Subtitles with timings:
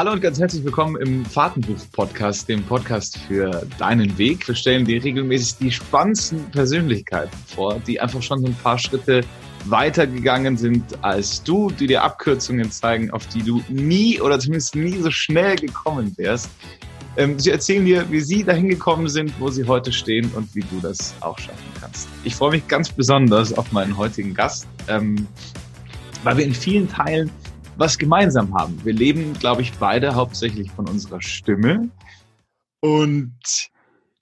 [0.00, 4.48] Hallo und ganz herzlich willkommen im Fahrtenbuch-Podcast, dem Podcast für deinen Weg.
[4.48, 9.20] Wir stellen dir regelmäßig die spannendsten Persönlichkeiten vor, die einfach schon so ein paar Schritte
[9.66, 14.96] weitergegangen sind als du, die dir Abkürzungen zeigen, auf die du nie oder zumindest nie
[14.96, 16.48] so schnell gekommen wärst.
[17.18, 20.62] Ähm, sie erzählen dir, wie sie dahin gekommen sind, wo sie heute stehen und wie
[20.62, 22.08] du das auch schaffen kannst.
[22.24, 25.26] Ich freue mich ganz besonders auf meinen heutigen Gast, ähm,
[26.24, 27.30] weil wir in vielen Teilen
[27.80, 28.78] was gemeinsam haben.
[28.84, 31.88] Wir leben, glaube ich, beide hauptsächlich von unserer Stimme.
[32.80, 33.70] Und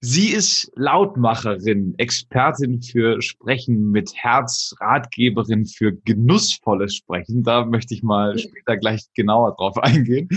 [0.00, 7.42] sie ist Lautmacherin, Expertin für Sprechen mit Herz, Ratgeberin für genussvolles Sprechen.
[7.42, 10.28] Da möchte ich mal später gleich genauer drauf eingehen.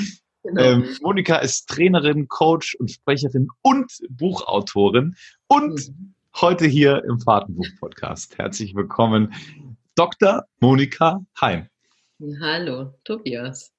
[0.44, 0.60] Genau.
[0.60, 5.14] Ähm, Monika ist Trainerin, Coach und Sprecherin und Buchautorin
[5.48, 6.16] und mhm.
[6.42, 8.40] heute hier im Fahrtenbuch-Podcast.
[8.40, 9.32] Herzlich willkommen,
[9.94, 10.46] Dr.
[10.60, 11.68] Monika Heim.
[12.40, 13.72] Hallo, Tobias.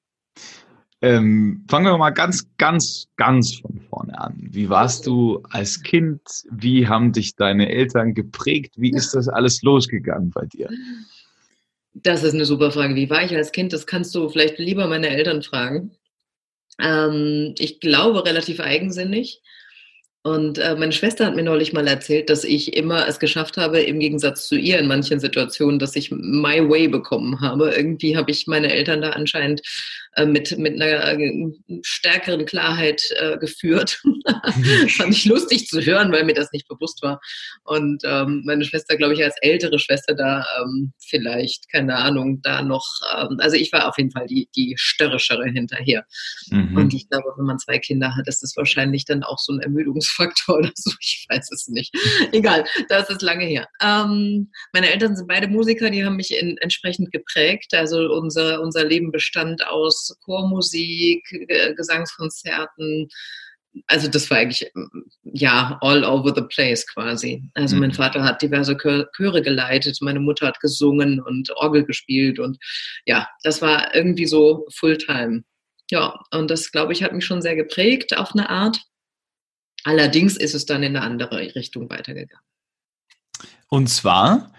[1.01, 4.35] Ähm, fangen wir mal ganz, ganz, ganz von vorne an.
[4.37, 6.21] Wie warst du als Kind?
[6.51, 8.75] Wie haben dich deine Eltern geprägt?
[8.77, 10.69] Wie ist das alles losgegangen bei dir?
[11.95, 12.97] Das ist eine super Frage.
[12.97, 13.73] Wie war ich als Kind?
[13.73, 15.93] Das kannst du vielleicht lieber meine Eltern fragen.
[16.81, 19.43] Ähm, ich glaube relativ eigensinnig.
[20.25, 23.81] Und äh, meine Schwester hat mir neulich mal erzählt, dass ich immer es geschafft habe,
[23.81, 27.73] im Gegensatz zu ihr in manchen Situationen, dass ich my way bekommen habe.
[27.75, 29.63] Irgendwie habe ich meine Eltern da anscheinend
[30.15, 34.01] äh, mit, mit einer äh, stärkeren Klarheit äh, geführt.
[34.97, 37.21] Fand ich lustig zu hören, weil mir das nicht bewusst war.
[37.65, 42.63] Und ähm, meine Schwester, glaube ich, als ältere Schwester da ähm, vielleicht, keine Ahnung, da
[42.63, 46.05] noch, ähm, also ich war auf jeden Fall die, die störrischere hinterher.
[46.51, 46.77] Mhm.
[46.77, 49.61] Und ich glaube, wenn man zwei Kinder hat, ist das wahrscheinlich dann auch so ein
[50.13, 50.91] Ermüdungsfaktor oder so.
[51.01, 51.95] Ich weiß es nicht.
[52.33, 53.67] Egal, das ist lange her.
[53.81, 57.75] Ähm, meine Eltern sind beide Musiker, die haben mich in, entsprechend geprägt.
[57.75, 61.23] Also unser, unser Leben bestand aus Chormusik,
[61.77, 63.09] Gesangskonzerten.
[63.87, 64.71] Also das war eigentlich,
[65.23, 67.43] ja, all over the place quasi.
[67.55, 67.95] Also mein mhm.
[67.95, 72.59] Vater hat diverse Chöre geleitet, meine Mutter hat gesungen und Orgel gespielt und
[73.07, 75.45] ja, das war irgendwie so Fulltime.
[75.91, 78.79] Ja, und das, glaube ich, hat mich schon sehr geprägt auf eine Art.
[79.85, 82.45] Allerdings ist es dann in eine andere Richtung weitergegangen.
[83.69, 84.53] Und zwar?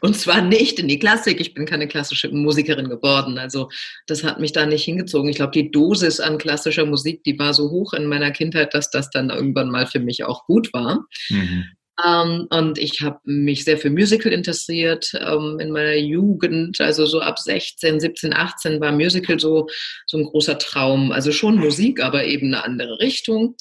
[0.00, 1.40] Und zwar nicht in die Klassik.
[1.40, 3.38] Ich bin keine klassische Musikerin geworden.
[3.38, 3.68] Also
[4.06, 5.30] das hat mich da nicht hingezogen.
[5.30, 8.90] Ich glaube, die Dosis an klassischer Musik, die war so hoch in meiner Kindheit, dass
[8.90, 11.06] das dann irgendwann mal für mich auch gut war.
[11.28, 11.66] Mhm.
[12.04, 16.80] Ähm, und ich habe mich sehr für Musical interessiert ähm, in meiner Jugend.
[16.80, 19.68] Also so ab 16, 17, 18 war Musical so,
[20.06, 21.12] so ein großer Traum.
[21.12, 23.54] Also schon Musik, aber eben eine andere Richtung.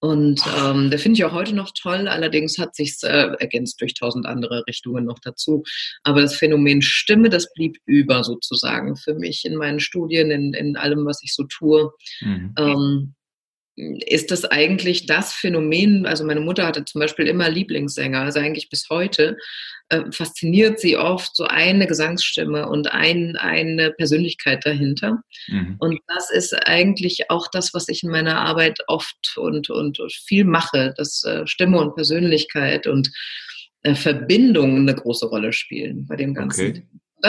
[0.00, 2.06] Und ähm, der finde ich auch heute noch toll.
[2.06, 5.62] Allerdings hat sich äh, ergänzt durch tausend andere Richtungen noch dazu.
[6.02, 10.76] Aber das Phänomen Stimme, das blieb über sozusagen für mich in meinen Studien, in, in
[10.76, 11.90] allem, was ich so tue.
[12.20, 12.54] Mhm.
[12.58, 13.14] Ähm,
[13.76, 18.70] ist das eigentlich das Phänomen, also meine Mutter hatte zum Beispiel immer Lieblingssänger, also eigentlich
[18.70, 19.36] bis heute,
[19.90, 25.22] äh, fasziniert sie oft so eine Gesangsstimme und ein, eine Persönlichkeit dahinter.
[25.48, 25.76] Mhm.
[25.78, 30.44] Und das ist eigentlich auch das, was ich in meiner Arbeit oft und, und viel
[30.44, 33.12] mache, dass äh, Stimme und Persönlichkeit und
[33.82, 36.68] äh, Verbindung eine große Rolle spielen bei dem Ganzen.
[36.68, 36.82] Okay.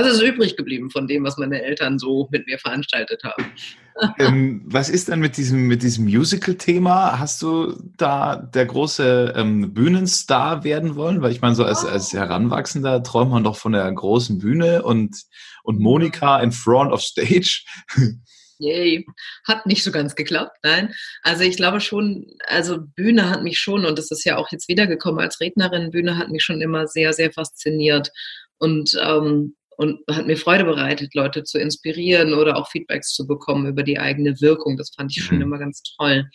[0.04, 3.52] Das ist übrig geblieben von dem, was meine Eltern so mit mir veranstaltet haben.
[4.20, 7.20] ähm, was ist denn mit diesem, mit diesem Musical-Thema?
[7.20, 11.22] Hast du da der große ähm, Bühnenstar werden wollen?
[11.22, 15.16] Weil ich meine, so als, als Heranwachsender träumt man doch von der großen Bühne und,
[15.64, 17.64] und Monika in front of stage.
[18.60, 19.06] Yay.
[19.48, 20.94] Hat nicht so ganz geklappt, nein.
[21.22, 24.68] Also ich glaube schon, also Bühne hat mich schon, und das ist ja auch jetzt
[24.68, 28.12] wiedergekommen als Rednerin, Bühne hat mich schon immer sehr, sehr fasziniert.
[28.60, 33.68] Und ähm, und hat mir Freude bereitet, Leute zu inspirieren oder auch Feedbacks zu bekommen
[33.68, 34.76] über die eigene Wirkung.
[34.76, 35.44] Das fand ich schon mhm.
[35.44, 36.28] immer ganz toll.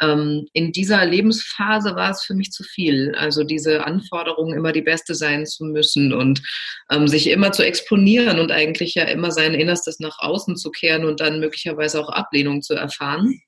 [0.00, 3.14] Ähm, in dieser Lebensphase war es für mich zu viel.
[3.16, 6.42] Also diese Anforderung, immer die Beste sein zu müssen und
[6.90, 11.06] ähm, sich immer zu exponieren und eigentlich ja immer sein Innerstes nach außen zu kehren
[11.06, 13.40] und dann möglicherweise auch Ablehnung zu erfahren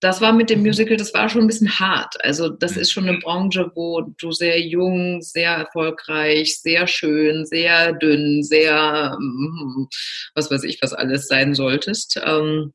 [0.00, 0.66] das war mit dem mhm.
[0.66, 2.16] Musical, das war schon ein bisschen hart.
[2.22, 7.92] Also das ist schon eine Branche, wo du sehr jung, sehr erfolgreich, sehr schön, sehr
[7.94, 9.86] dünn, sehr, mm,
[10.34, 12.20] was weiß ich, was alles sein solltest.
[12.22, 12.72] Ähm,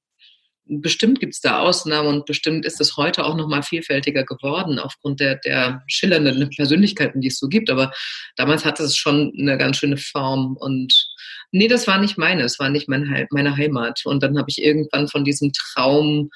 [0.69, 4.77] bestimmt gibt es da Ausnahmen und bestimmt ist es heute auch noch mal vielfältiger geworden
[4.77, 7.69] aufgrund der, der schillernden Persönlichkeiten, die es so gibt.
[7.69, 7.91] Aber
[8.35, 10.93] damals hatte es schon eine ganz schöne Form und
[11.51, 14.01] nee, das war nicht meine, es war nicht mein, meine Heimat.
[14.05, 16.29] Und dann habe ich irgendwann von diesem Traum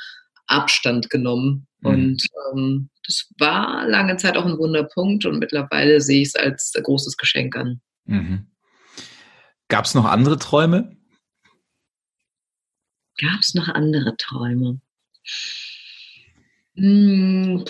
[0.48, 1.68] Abstand genommen.
[1.82, 1.90] Mhm.
[1.90, 6.74] Und ähm, das war lange Zeit auch ein Wunderpunkt und mittlerweile sehe ich es als
[6.74, 7.82] großes Geschenk an.
[8.06, 8.48] Mhm.
[9.68, 10.98] Gab es noch andere Träume?
[13.18, 14.82] Gab es noch andere Träume?
[16.76, 17.64] Hm,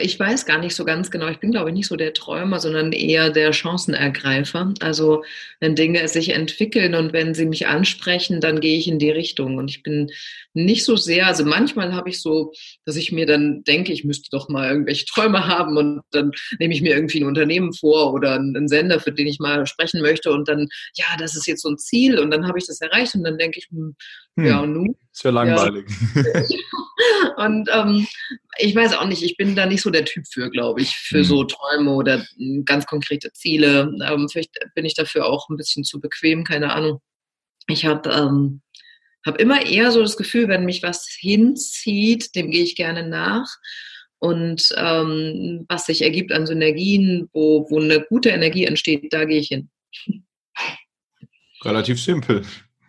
[0.00, 1.28] ich weiß gar nicht so ganz genau.
[1.28, 4.72] Ich bin, glaube ich, nicht so der Träumer, sondern eher der Chancenergreifer.
[4.80, 5.22] Also
[5.60, 9.56] wenn Dinge sich entwickeln und wenn sie mich ansprechen, dann gehe ich in die Richtung.
[9.58, 10.10] Und ich bin
[10.54, 12.52] nicht so sehr, also manchmal habe ich so,
[12.86, 16.74] dass ich mir dann denke, ich müsste doch mal irgendwelche Träume haben und dann nehme
[16.74, 20.32] ich mir irgendwie ein Unternehmen vor oder einen Sender, für den ich mal sprechen möchte
[20.32, 20.66] und dann,
[20.96, 23.38] ja, das ist jetzt so ein Ziel und dann habe ich das erreicht und dann
[23.38, 23.94] denke ich, hm,
[24.42, 24.96] ja, und nun?
[25.14, 25.86] Ist ja langweilig.
[26.16, 27.44] Ja.
[27.44, 28.06] und ähm,
[28.58, 31.18] ich weiß auch nicht, ich bin da nicht so der Typ für, glaube ich, für
[31.18, 31.24] mhm.
[31.24, 33.92] so Träume oder hm, ganz konkrete Ziele.
[34.04, 37.00] Ähm, vielleicht bin ich dafür auch ein bisschen zu bequem, keine Ahnung.
[37.68, 38.60] Ich habe ähm,
[39.24, 43.46] hab immer eher so das Gefühl, wenn mich was hinzieht, dem gehe ich gerne nach.
[44.18, 49.38] Und ähm, was sich ergibt an Synergien, wo, wo eine gute Energie entsteht, da gehe
[49.38, 49.70] ich hin.
[51.62, 52.42] Relativ simpel.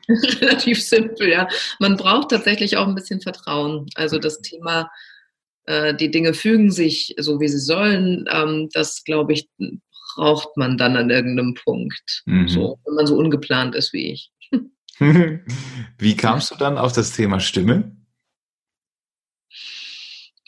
[0.41, 1.47] Relativ simpel, ja.
[1.79, 3.87] Man braucht tatsächlich auch ein bisschen Vertrauen.
[3.95, 4.89] Also das Thema,
[5.65, 9.49] äh, die Dinge fügen sich so, wie sie sollen, ähm, das, glaube ich,
[10.15, 12.23] braucht man dann an irgendeinem Punkt.
[12.25, 12.47] Mhm.
[12.47, 14.31] So, wenn man so ungeplant ist wie ich.
[15.97, 17.95] wie kamst du dann auf das Thema Stimme?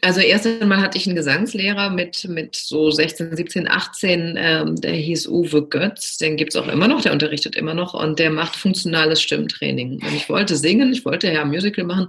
[0.02, 4.92] Also erst einmal hatte ich einen Gesangslehrer mit, mit so 16, 17, 18, ähm, der
[4.92, 8.30] hieß Uwe Götz, den gibt es auch immer noch, der unterrichtet immer noch und der
[8.30, 9.94] macht funktionales Stimmtraining.
[9.94, 12.08] Und ich wollte singen, ich wollte ja ein Musical machen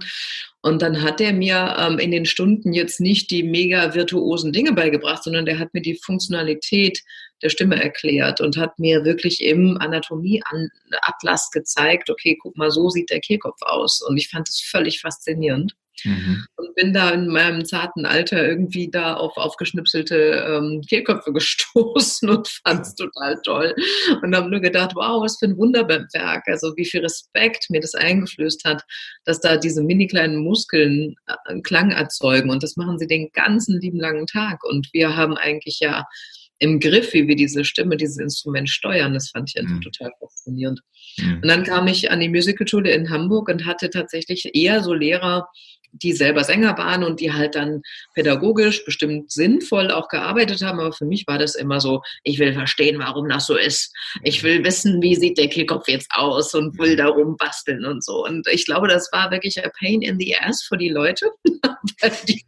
[0.61, 4.73] und dann hat er mir ähm, in den Stunden jetzt nicht die mega virtuosen Dinge
[4.73, 7.01] beigebracht, sondern der hat mir die Funktionalität
[7.41, 13.09] der Stimme erklärt und hat mir wirklich im Anatomieatlas gezeigt, okay, guck mal, so sieht
[13.09, 14.01] der Kehlkopf aus.
[14.01, 15.73] Und ich fand es völlig faszinierend.
[16.03, 16.45] Mhm.
[16.55, 20.15] Und bin da in meinem zarten Alter irgendwie da auf aufgeschnipselte
[20.47, 23.75] ähm, Kehlköpfe gestoßen und fand es total toll.
[24.21, 26.47] Und habe nur gedacht, wow, was für ein Wunderwerk.
[26.47, 28.83] Also wie viel Respekt mir das eingeflößt hat,
[29.25, 32.49] dass da diese mini kleinen Muskeln äh, Klang erzeugen.
[32.49, 34.63] Und das machen sie den ganzen lieben langen Tag.
[34.63, 36.05] Und wir haben eigentlich ja
[36.59, 39.13] im Griff, wie wir diese Stimme, dieses Instrument steuern.
[39.13, 39.81] Das fand ich mhm.
[39.81, 40.81] total faszinierend.
[41.17, 41.35] Mhm.
[41.41, 45.47] Und dann kam ich an die Musicalschule in Hamburg und hatte tatsächlich eher so Lehrer,
[45.91, 47.81] die selber Sänger waren und die halt dann
[48.13, 50.79] pädagogisch bestimmt sinnvoll auch gearbeitet haben.
[50.79, 53.93] Aber für mich war das immer so, ich will verstehen, warum das so ist.
[54.23, 58.25] Ich will wissen, wie sieht der Kehlkopf jetzt aus und will darum basteln und so.
[58.25, 61.29] Und ich glaube, das war wirklich a pain in the ass für die Leute,
[62.01, 62.43] weil die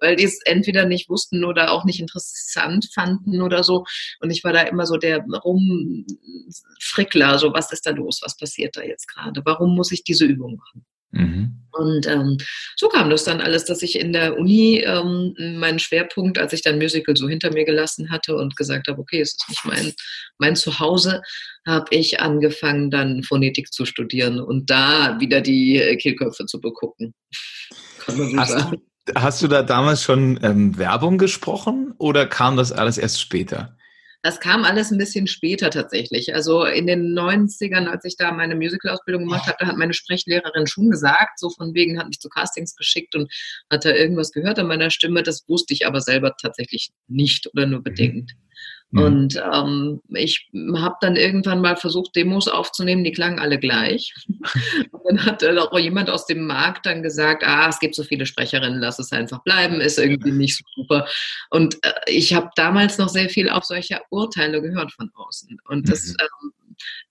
[0.00, 3.84] weil die es entweder nicht wussten oder auch nicht interessant fanden oder so.
[4.20, 8.76] Und ich war da immer so der Rumfrickler, so was ist da los, was passiert
[8.76, 9.42] da jetzt gerade?
[9.44, 10.84] Warum muss ich diese Übung machen?
[11.12, 11.58] Mhm.
[11.72, 12.36] Und ähm,
[12.76, 16.62] so kam das dann alles, dass ich in der Uni ähm, meinen Schwerpunkt, als ich
[16.62, 19.92] dann Musical so hinter mir gelassen hatte und gesagt habe, okay, es ist nicht mein,
[20.38, 21.22] mein Zuhause,
[21.66, 27.14] habe ich angefangen, dann Phonetik zu studieren und da wieder die äh, Kehlköpfe zu begucken.
[28.00, 28.82] Kann man so hast, sagen.
[29.06, 33.76] Du, hast du da damals schon ähm, Werbung gesprochen oder kam das alles erst später?
[34.22, 36.32] Das kam alles ein bisschen später tatsächlich.
[36.32, 40.90] Also in den 90ern, als ich da meine Musical-Ausbildung gemacht hatte, hat meine Sprechlehrerin schon
[40.90, 43.32] gesagt, so von wegen hat mich zu Castings geschickt und
[43.68, 45.24] hat da irgendwas gehört an meiner Stimme.
[45.24, 48.32] Das wusste ich aber selber tatsächlich nicht oder nur bedingt.
[48.34, 48.51] Mhm.
[48.92, 49.02] Mhm.
[49.02, 54.14] Und ähm, ich habe dann irgendwann mal versucht, Demos aufzunehmen, die klangen alle gleich.
[54.92, 58.26] und dann hat auch jemand aus dem Markt dann gesagt, ah, es gibt so viele
[58.26, 61.06] Sprecherinnen, lass es einfach bleiben, ist irgendwie nicht so super.
[61.50, 65.58] Und äh, ich habe damals noch sehr viel auf solche Urteile gehört von außen.
[65.68, 66.16] Und das mhm.
[66.20, 66.52] ähm,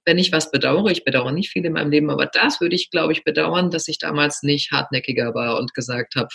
[0.05, 2.89] wenn ich was bedauere, ich bedauere nicht viel in meinem Leben, aber das würde ich,
[2.89, 6.29] glaube ich, bedauern, dass ich damals nicht hartnäckiger war und gesagt habe,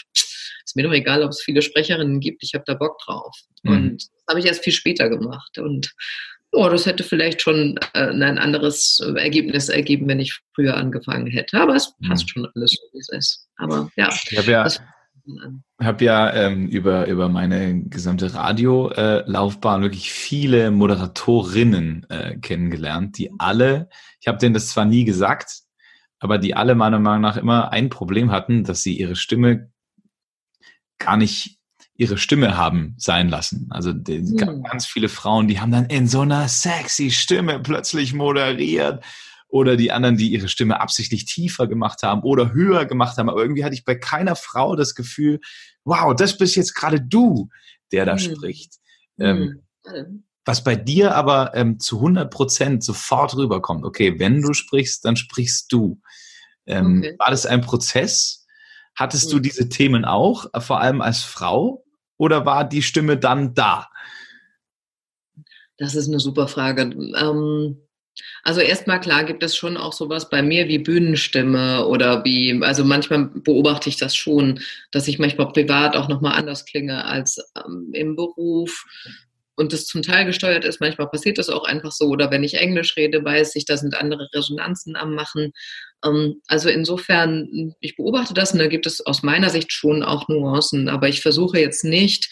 [0.65, 3.35] ist mir doch egal, ob es viele Sprecherinnen gibt, ich habe da Bock drauf.
[3.63, 3.73] Mhm.
[3.73, 5.59] Und das habe ich erst viel später gemacht.
[5.59, 5.93] Und
[6.53, 11.61] oh, das hätte vielleicht schon äh, ein anderes Ergebnis ergeben, wenn ich früher angefangen hätte.
[11.61, 12.29] Aber es passt mhm.
[12.29, 13.49] schon alles, so wie es ist.
[13.57, 14.09] Aber ja.
[14.31, 14.69] Ich habe ja,
[15.83, 23.31] habe ja ähm, über, über meine gesamte Radiolaufbahn äh, wirklich viele Moderatorinnen äh, kennengelernt, die
[23.39, 23.89] alle,
[24.21, 25.63] ich habe denen das zwar nie gesagt,
[26.19, 29.71] aber die alle meiner Meinung nach immer ein Problem hatten, dass sie ihre Stimme
[30.99, 31.59] gar nicht
[31.97, 33.69] ihre Stimme haben sein lassen.
[33.71, 34.63] Also die, hm.
[34.63, 39.03] ganz viele Frauen, die haben dann in so einer sexy Stimme plötzlich moderiert
[39.49, 43.31] oder die anderen, die ihre Stimme absichtlich tiefer gemacht haben oder höher gemacht haben.
[43.31, 45.41] Aber irgendwie hatte ich bei keiner Frau das Gefühl,
[45.85, 47.49] wow, das bist jetzt gerade du,
[47.93, 48.19] der da mhm.
[48.19, 48.75] spricht.
[49.19, 50.25] Ähm, mhm.
[50.45, 53.85] was bei dir aber ähm, zu 100 Prozent sofort rüberkommt.
[53.85, 56.01] Okay, wenn du sprichst, dann sprichst du.
[56.67, 57.15] Ähm, okay.
[57.19, 58.46] War das ein Prozess?
[58.97, 59.37] Hattest mhm.
[59.37, 61.85] du diese Themen auch, äh, vor allem als Frau?
[62.19, 63.89] Oder war die Stimme dann da?
[65.77, 66.83] Das ist eine super Frage.
[66.83, 67.77] Ähm
[68.45, 72.83] Also erstmal klar gibt es schon auch sowas bei mir wie Bühnenstimme oder wie, also
[72.85, 74.61] manchmal beobachte ich das schon,
[74.91, 78.87] dass ich manchmal privat auch nochmal anders klinge als ähm, im Beruf
[79.57, 80.81] und das zum Teil gesteuert ist.
[80.81, 82.07] Manchmal passiert das auch einfach so.
[82.07, 85.53] Oder wenn ich Englisch rede, weiß ich, da sind andere Resonanzen am Machen.
[86.05, 90.29] Ähm, also insofern, ich beobachte das und da gibt es aus meiner Sicht schon auch
[90.29, 90.89] Nuancen.
[90.89, 92.29] Aber ich versuche jetzt nicht,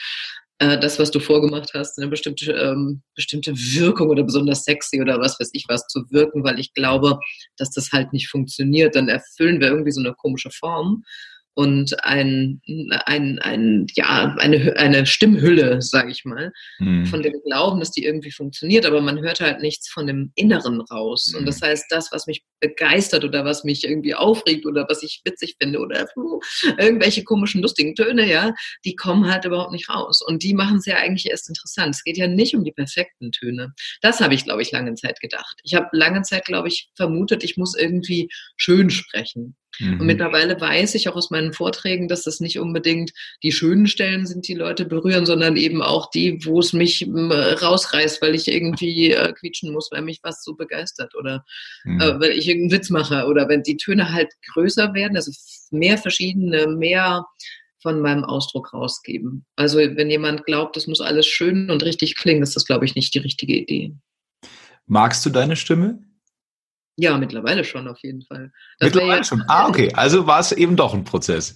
[0.58, 5.18] äh, das, was du vorgemacht hast, eine bestimmte, ähm, bestimmte Wirkung oder besonders sexy oder
[5.18, 7.18] was weiß ich was zu wirken, weil ich glaube,
[7.56, 8.94] dass das halt nicht funktioniert.
[8.94, 11.02] Dann erfüllen wir irgendwie so eine komische Form
[11.54, 12.60] und ein,
[13.06, 17.06] ein, ein, ja, eine, eine Stimmhülle, sage ich mal, mhm.
[17.06, 20.80] von dem Glauben, dass die irgendwie funktioniert, aber man hört halt nichts von dem Inneren
[20.80, 21.30] raus.
[21.32, 21.40] Mhm.
[21.40, 25.20] Und das heißt, das, was mich begeistert oder was mich irgendwie aufregt oder was ich
[25.24, 26.06] witzig finde oder
[26.78, 28.52] irgendwelche komischen, lustigen Töne, ja,
[28.84, 30.22] die kommen halt überhaupt nicht raus.
[30.26, 31.94] Und die machen es ja eigentlich erst interessant.
[31.94, 33.74] Es geht ja nicht um die perfekten Töne.
[34.00, 35.56] Das habe ich, glaube ich, lange Zeit gedacht.
[35.62, 39.56] Ich habe lange Zeit, glaube ich, vermutet, ich muss irgendwie schön sprechen.
[39.78, 40.00] Mhm.
[40.00, 43.12] Und mittlerweile weiß ich auch aus meinen Vorträgen, dass das nicht unbedingt
[43.42, 47.30] die schönen Stellen sind, die Leute berühren, sondern eben auch die, wo es mich ähm,
[47.32, 51.44] rausreißt, weil ich irgendwie äh, quietschen muss, weil mich was so begeistert oder
[51.84, 52.00] mhm.
[52.00, 55.32] äh, weil ich irgendeinen Witz mache oder wenn die Töne halt größer werden, also
[55.70, 57.24] mehr verschiedene, mehr
[57.84, 59.44] von meinem Ausdruck rausgeben.
[59.56, 62.94] Also wenn jemand glaubt, das muss alles schön und richtig klingen, ist das, glaube ich,
[62.94, 63.92] nicht die richtige Idee.
[64.86, 65.98] Magst du deine Stimme?
[66.96, 68.52] Ja, mittlerweile schon auf jeden Fall.
[68.78, 69.42] Das mittlerweile ja, schon.
[69.48, 69.92] Ah, okay.
[69.94, 71.54] Also war es eben doch ein Prozess.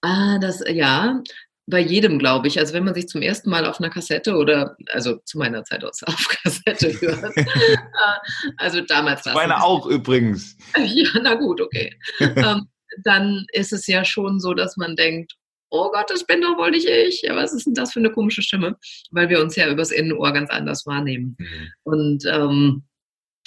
[0.00, 1.22] Ah, das, ja,
[1.68, 2.58] bei jedem, glaube ich.
[2.58, 5.84] Also wenn man sich zum ersten Mal auf einer Kassette oder, also zu meiner Zeit
[5.84, 7.36] aus auf Kassette hört.
[7.36, 8.18] Ah,
[8.56, 9.24] also damals.
[9.26, 10.56] Meine auch übrigens.
[10.78, 11.98] Ja, na gut, okay.
[12.20, 12.66] ähm,
[13.04, 15.34] dann ist es ja schon so, dass man denkt,
[15.70, 17.22] oh Gott, das bin doch wohl nicht ich.
[17.22, 18.76] Ja, was ist denn das für eine komische Stimme?
[19.10, 21.36] Weil wir uns ja übers Innenohr ganz anders wahrnehmen.
[21.38, 21.68] Mhm.
[21.82, 22.87] Und ähm,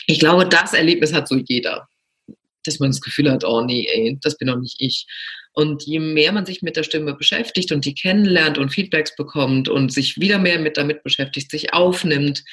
[0.07, 1.87] ich glaube, das Erlebnis hat so jeder,
[2.63, 5.07] dass man das Gefühl hat, oh nee, ey, das bin doch nicht ich.
[5.53, 9.67] Und je mehr man sich mit der Stimme beschäftigt und die kennenlernt und Feedbacks bekommt
[9.67, 12.43] und sich wieder mehr mit damit beschäftigt, sich aufnimmt,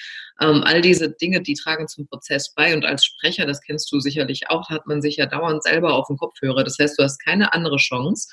[0.41, 2.75] ähm, all diese Dinge, die tragen zum Prozess bei.
[2.75, 6.09] Und als Sprecher, das kennst du sicherlich auch, hat man sich ja dauernd selber auf
[6.09, 6.65] den Kopfhörer.
[6.65, 8.29] Das heißt, du hast keine andere Chance,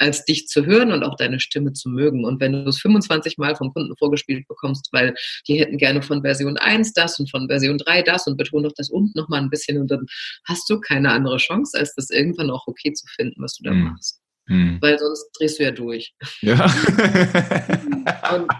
[0.00, 2.24] als dich zu hören und auch deine Stimme zu mögen.
[2.24, 5.14] Und wenn du es 25 Mal vom Kunden vorgespielt bekommst, weil
[5.46, 8.74] die hätten gerne von Version 1 das und von Version 3 das und betonen doch
[8.76, 10.06] das und noch mal ein bisschen und dann
[10.48, 13.70] hast du keine andere Chance, als das irgendwann auch okay zu finden, was du da
[13.70, 13.82] hm.
[13.82, 14.20] machst.
[14.46, 14.78] Hm.
[14.80, 16.14] Weil sonst drehst du ja durch.
[16.40, 16.64] Ja.
[18.34, 18.50] und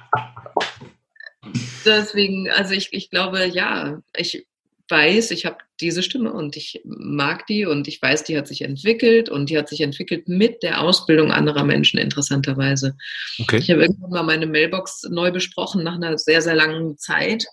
[1.85, 4.47] deswegen, also ich, ich glaube, ja, ich
[4.90, 8.62] weiß, ich habe diese Stimme und ich mag die und ich weiß, die hat sich
[8.62, 12.97] entwickelt und die hat sich entwickelt mit der Ausbildung anderer Menschen interessanterweise.
[13.38, 13.59] Okay.
[13.59, 17.47] Ich habe irgendwann mal meine Mailbox neu besprochen nach einer sehr, sehr langen Zeit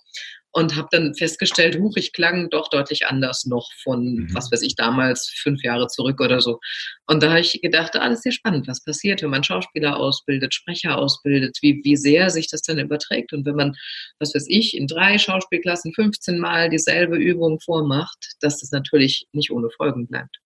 [0.52, 4.34] und habe dann festgestellt, huch, ich klang doch deutlich anders noch von, mhm.
[4.34, 6.58] was weiß ich, damals fünf Jahre zurück oder so.
[7.06, 9.96] Und da habe ich gedacht, ah, das ist ja spannend, was passiert, wenn man Schauspieler
[9.96, 13.32] ausbildet, Sprecher ausbildet, wie, wie sehr sich das dann überträgt.
[13.32, 13.74] Und wenn man,
[14.18, 19.50] was weiß ich, in drei Schauspielklassen 15 Mal dieselbe Übung vormacht, dass das natürlich nicht
[19.50, 20.38] ohne Folgen bleibt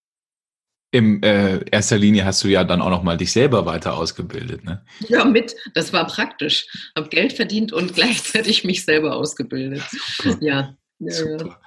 [0.92, 4.62] in äh, erster Linie hast du ja dann auch noch mal dich selber weiter ausgebildet,
[4.64, 4.84] ne?
[5.08, 5.56] Ja, mit.
[5.74, 6.66] Das war praktisch.
[6.94, 9.82] Hab Geld verdient und gleichzeitig mich selber ausgebildet.
[9.90, 10.36] Super.
[10.42, 10.76] Ja.
[10.98, 11.60] ja, Super.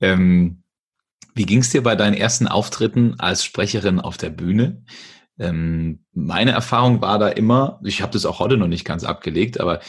[0.00, 0.12] Ja.
[0.12, 0.62] Ähm,
[1.34, 4.84] wie ging es dir bei deinen ersten Auftritten als Sprecherin auf der Bühne?
[5.38, 9.58] Ähm, meine Erfahrung war da immer, ich habe das auch heute noch nicht ganz abgelegt,
[9.58, 9.80] aber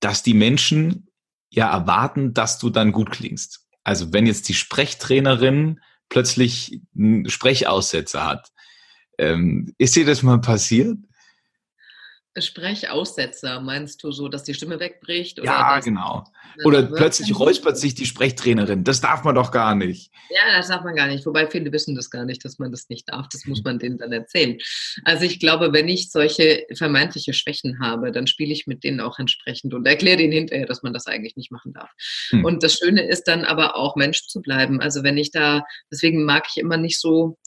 [0.00, 1.08] dass die Menschen
[1.50, 3.68] ja erwarten, dass du dann gut klingst.
[3.84, 5.80] Also wenn jetzt die Sprechtrainerin
[6.12, 8.52] plötzlich einen Sprechaussetzer hat.
[9.16, 10.98] Ähm, ist dir das mal passiert?
[12.38, 15.38] Sprechaussetzer, meinst du so, dass die Stimme wegbricht?
[15.38, 16.24] Oder ja, genau.
[16.64, 18.84] Oder plötzlich räuspert sich die Sprechtrainerin.
[18.84, 20.10] Das darf man doch gar nicht.
[20.30, 21.26] Ja, das darf man gar nicht.
[21.26, 23.28] Wobei viele wissen das gar nicht, dass man das nicht darf.
[23.30, 24.58] Das muss man denen dann erzählen.
[25.04, 29.18] Also ich glaube, wenn ich solche vermeintliche Schwächen habe, dann spiele ich mit denen auch
[29.18, 31.90] entsprechend und erkläre denen hinterher, dass man das eigentlich nicht machen darf.
[32.30, 32.44] Hm.
[32.44, 34.80] Und das Schöne ist dann aber auch Mensch zu bleiben.
[34.80, 37.38] Also wenn ich da, deswegen mag ich immer nicht so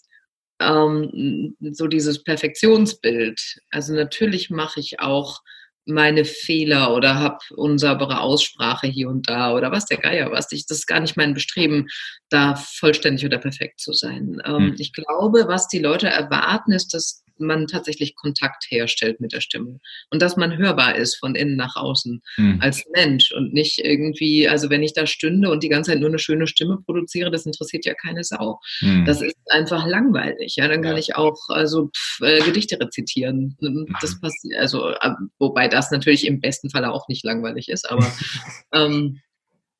[0.59, 3.61] ähm, so dieses Perfektionsbild.
[3.71, 5.41] Also natürlich mache ich auch
[5.85, 10.51] meine Fehler oder habe unsaubere Aussprache hier und da oder was der Geier was.
[10.51, 11.87] Ich, das ist gar nicht mein Bestreben,
[12.29, 14.41] da vollständig oder perfekt zu sein.
[14.45, 14.75] Ähm, hm.
[14.79, 19.79] Ich glaube, was die Leute erwarten, ist, dass man tatsächlich Kontakt herstellt mit der Stimme
[20.09, 22.59] und dass man hörbar ist von innen nach außen mhm.
[22.61, 26.09] als Mensch und nicht irgendwie, also wenn ich da stünde und die ganze Zeit nur
[26.09, 28.59] eine schöne Stimme produziere, das interessiert ja keine Sau.
[28.81, 29.05] Mhm.
[29.05, 30.55] Das ist einfach langweilig.
[30.55, 30.99] Ja, dann kann ja.
[30.99, 33.57] ich auch also pff, äh, Gedichte rezitieren.
[33.59, 33.95] Mhm.
[34.01, 38.11] Das passiert, also äh, wobei das natürlich im besten Falle auch nicht langweilig ist, aber
[38.73, 39.21] ähm,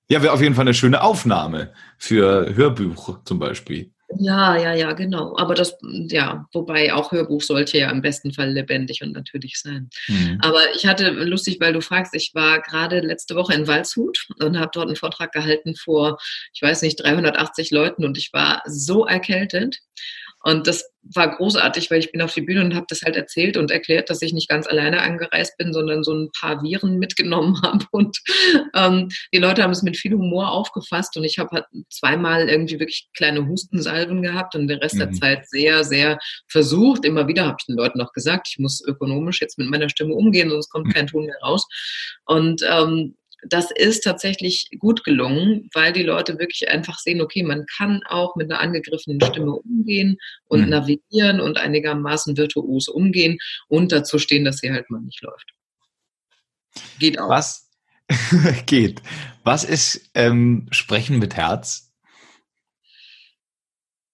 [0.10, 3.92] Ja, wäre auf jeden Fall eine schöne Aufnahme für Hörbuch zum Beispiel.
[4.20, 5.36] Ja, ja, ja, genau.
[5.38, 9.90] Aber das, ja, wobei auch Hörbuch sollte ja im besten Fall lebendig und natürlich sein.
[10.08, 10.38] Mhm.
[10.42, 14.60] Aber ich hatte, lustig, weil du fragst, ich war gerade letzte Woche in Waldshut und
[14.60, 16.20] habe dort einen Vortrag gehalten vor,
[16.54, 19.80] ich weiß nicht, 380 Leuten und ich war so erkältet.
[20.46, 23.58] Und das war großartig, weil ich bin auf die Bühne und habe das halt erzählt
[23.58, 27.60] und erklärt, dass ich nicht ganz alleine angereist bin, sondern so ein paar Viren mitgenommen
[27.64, 27.84] habe.
[27.90, 28.16] Und
[28.75, 32.80] ähm, die Leute haben es mit viel Humor aufgefasst und ich habe halt zweimal irgendwie
[32.80, 35.00] wirklich kleine Hustensalven gehabt und den Rest mhm.
[35.00, 37.06] der Zeit sehr, sehr versucht.
[37.06, 40.14] Immer wieder habe ich den Leuten noch gesagt, ich muss ökonomisch jetzt mit meiner Stimme
[40.14, 41.66] umgehen, sonst kommt kein Ton mehr raus.
[42.25, 43.16] Und ähm,
[43.48, 48.36] das ist tatsächlich gut gelungen, weil die Leute wirklich einfach sehen, okay, man kann auch
[48.36, 50.70] mit einer angegriffenen Stimme umgehen und mhm.
[50.70, 53.38] navigieren und einigermaßen virtuos umgehen
[53.68, 55.52] und dazu stehen, dass sie halt mal nicht läuft.
[57.00, 57.30] Geht auch.
[57.30, 57.70] Was
[58.66, 59.02] geht?
[59.44, 61.94] Was ist ähm, Sprechen mit Herz?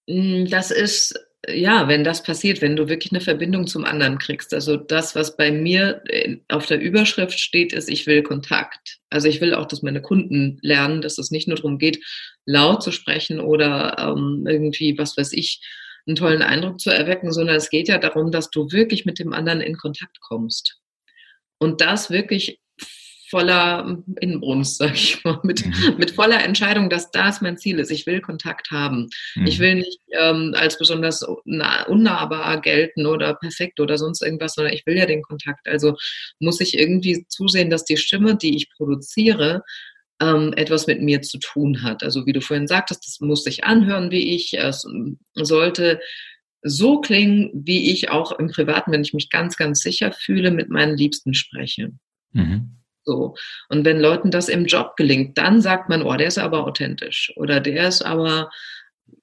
[0.09, 4.53] Hm, das ist ja, wenn das passiert, wenn du wirklich eine Verbindung zum anderen kriegst.
[4.53, 6.03] Also das, was bei mir
[6.49, 8.99] auf der Überschrift steht, ist, ich will Kontakt.
[9.09, 11.99] Also ich will auch, dass meine Kunden lernen, dass es nicht nur darum geht,
[12.45, 15.61] laut zu sprechen oder ähm, irgendwie, was weiß ich,
[16.05, 19.33] einen tollen Eindruck zu erwecken, sondern es geht ja darum, dass du wirklich mit dem
[19.33, 20.79] anderen in Kontakt kommst.
[21.57, 22.60] Und das wirklich
[23.31, 25.95] voller Inbrunst, sag ich mal, mit, mhm.
[25.97, 27.89] mit voller Entscheidung, dass das mein Ziel ist.
[27.89, 29.09] Ich will Kontakt haben.
[29.35, 29.47] Mhm.
[29.47, 34.85] Ich will nicht ähm, als besonders unnahbar gelten oder perfekt oder sonst irgendwas, sondern ich
[34.85, 35.67] will ja den Kontakt.
[35.67, 35.95] Also
[36.39, 39.63] muss ich irgendwie zusehen, dass die Stimme, die ich produziere,
[40.21, 42.03] ähm, etwas mit mir zu tun hat.
[42.03, 44.53] Also wie du vorhin sagtest, das muss sich anhören wie ich.
[44.53, 44.85] Es
[45.33, 45.99] sollte
[46.63, 50.69] so klingen, wie ich auch im Privaten, wenn ich mich ganz, ganz sicher fühle, mit
[50.69, 51.91] meinen Liebsten spreche.
[52.33, 52.80] Mhm.
[53.03, 53.35] So.
[53.69, 57.31] Und wenn Leuten das im Job gelingt, dann sagt man, oh, der ist aber authentisch
[57.35, 58.49] oder der ist aber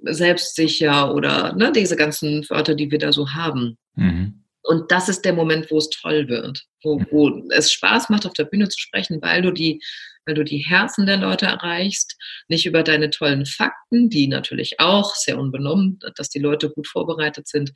[0.00, 3.79] selbstsicher oder ne, diese ganzen Wörter, die wir da so haben.
[3.94, 4.44] Mhm.
[4.62, 7.07] Und das ist der Moment, wo es toll wird, wo, mhm.
[7.11, 9.81] wo es Spaß macht, auf der Bühne zu sprechen, weil du die,
[10.26, 12.16] weil du die Herzen der Leute erreichst,
[12.48, 17.48] nicht über deine tollen Fakten, die natürlich auch sehr unbenommen, dass die Leute gut vorbereitet
[17.48, 17.72] sind,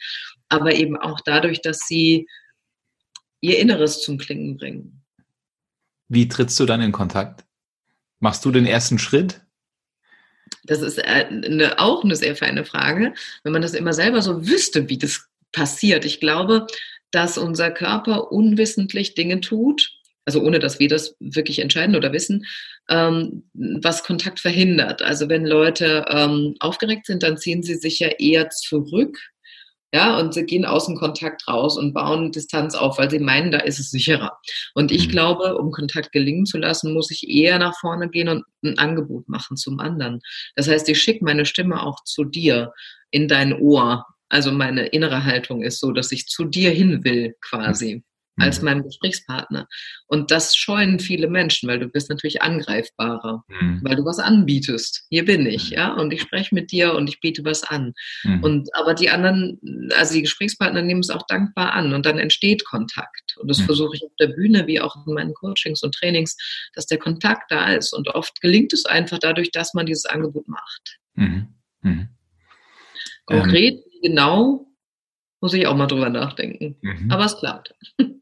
[0.48, 2.26] aber eben auch dadurch, dass sie
[3.40, 5.01] ihr Inneres zum Klingen bringen.
[6.12, 7.42] Wie trittst du dann in Kontakt?
[8.20, 9.40] Machst du den ersten Schritt?
[10.64, 14.90] Das ist eine, auch eine sehr feine Frage, wenn man das immer selber so wüsste,
[14.90, 16.04] wie das passiert.
[16.04, 16.66] Ich glaube,
[17.12, 19.90] dass unser Körper unwissentlich Dinge tut,
[20.26, 22.44] also ohne dass wir das wirklich entscheiden oder wissen,
[22.90, 25.00] ähm, was Kontakt verhindert.
[25.00, 29.18] Also wenn Leute ähm, aufgeregt sind, dann ziehen sie sich ja eher zurück
[29.94, 33.50] ja, und sie gehen aus dem Kontakt raus und bauen Distanz auf, weil sie meinen,
[33.50, 34.38] da ist es sicherer.
[34.74, 35.10] Und ich mhm.
[35.10, 39.28] glaube, um Kontakt gelingen zu lassen, muss ich eher nach vorne gehen und ein Angebot
[39.28, 40.20] machen zum anderen.
[40.56, 42.72] Das heißt, ich schicke meine Stimme auch zu dir
[43.10, 44.06] in dein Ohr.
[44.30, 48.02] Also meine innere Haltung ist so, dass ich zu dir hin will, quasi
[48.38, 48.64] als mhm.
[48.64, 49.66] meinem Gesprächspartner.
[50.06, 53.80] Und das scheuen viele Menschen, weil du bist natürlich angreifbarer, mhm.
[53.82, 55.06] weil du was anbietest.
[55.10, 55.76] Hier bin ich, mhm.
[55.76, 57.92] ja, und ich spreche mit dir und ich biete was an.
[58.24, 58.42] Mhm.
[58.42, 59.60] Und aber die anderen,
[59.96, 63.36] also die Gesprächspartner nehmen es auch dankbar an und dann entsteht Kontakt.
[63.38, 63.64] Und das mhm.
[63.64, 66.36] versuche ich auf der Bühne wie auch in meinen Coachings und Trainings,
[66.74, 67.92] dass der Kontakt da ist.
[67.92, 70.98] Und oft gelingt es einfach dadurch, dass man dieses Angebot macht.
[71.14, 71.48] Mhm.
[73.26, 74.00] Konkret, ähm.
[74.02, 74.66] genau,
[75.40, 76.76] muss ich auch mal drüber nachdenken.
[77.10, 77.74] Aber es klappt.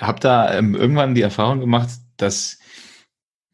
[0.00, 2.58] habe da ähm, irgendwann die Erfahrung gemacht, dass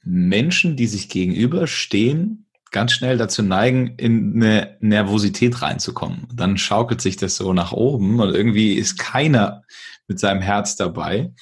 [0.02, 6.26] Menschen, die sich gegenüberstehen, ganz schnell dazu neigen, in eine Nervosität reinzukommen.
[6.34, 9.62] Dann schaukelt sich das so nach oben und irgendwie ist keiner
[10.08, 11.32] mit seinem Herz dabei.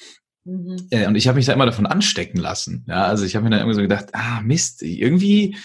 [0.45, 0.87] Mhm.
[0.91, 2.85] Äh, und ich habe mich da immer davon anstecken lassen.
[2.87, 5.57] Ja, also ich habe mir dann immer so gedacht, ah Mist, irgendwie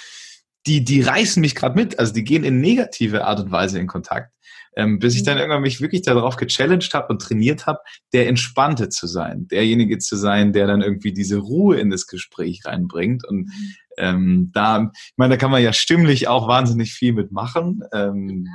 [0.66, 1.98] die die reißen mich gerade mit.
[1.98, 4.32] Also die gehen in negative Art und Weise in Kontakt
[4.78, 5.40] ähm, bis ich dann mhm.
[5.40, 7.80] irgendwann mich wirklich darauf gechallenged habe und trainiert habe,
[8.12, 12.62] der Entspannte zu sein, derjenige zu sein, der dann irgendwie diese Ruhe in das Gespräch
[12.64, 13.26] reinbringt.
[13.26, 13.74] Und mhm.
[13.98, 17.82] ähm, da, ich meine, da kann man ja stimmlich auch wahnsinnig viel mitmachen.
[17.92, 18.46] Ähm,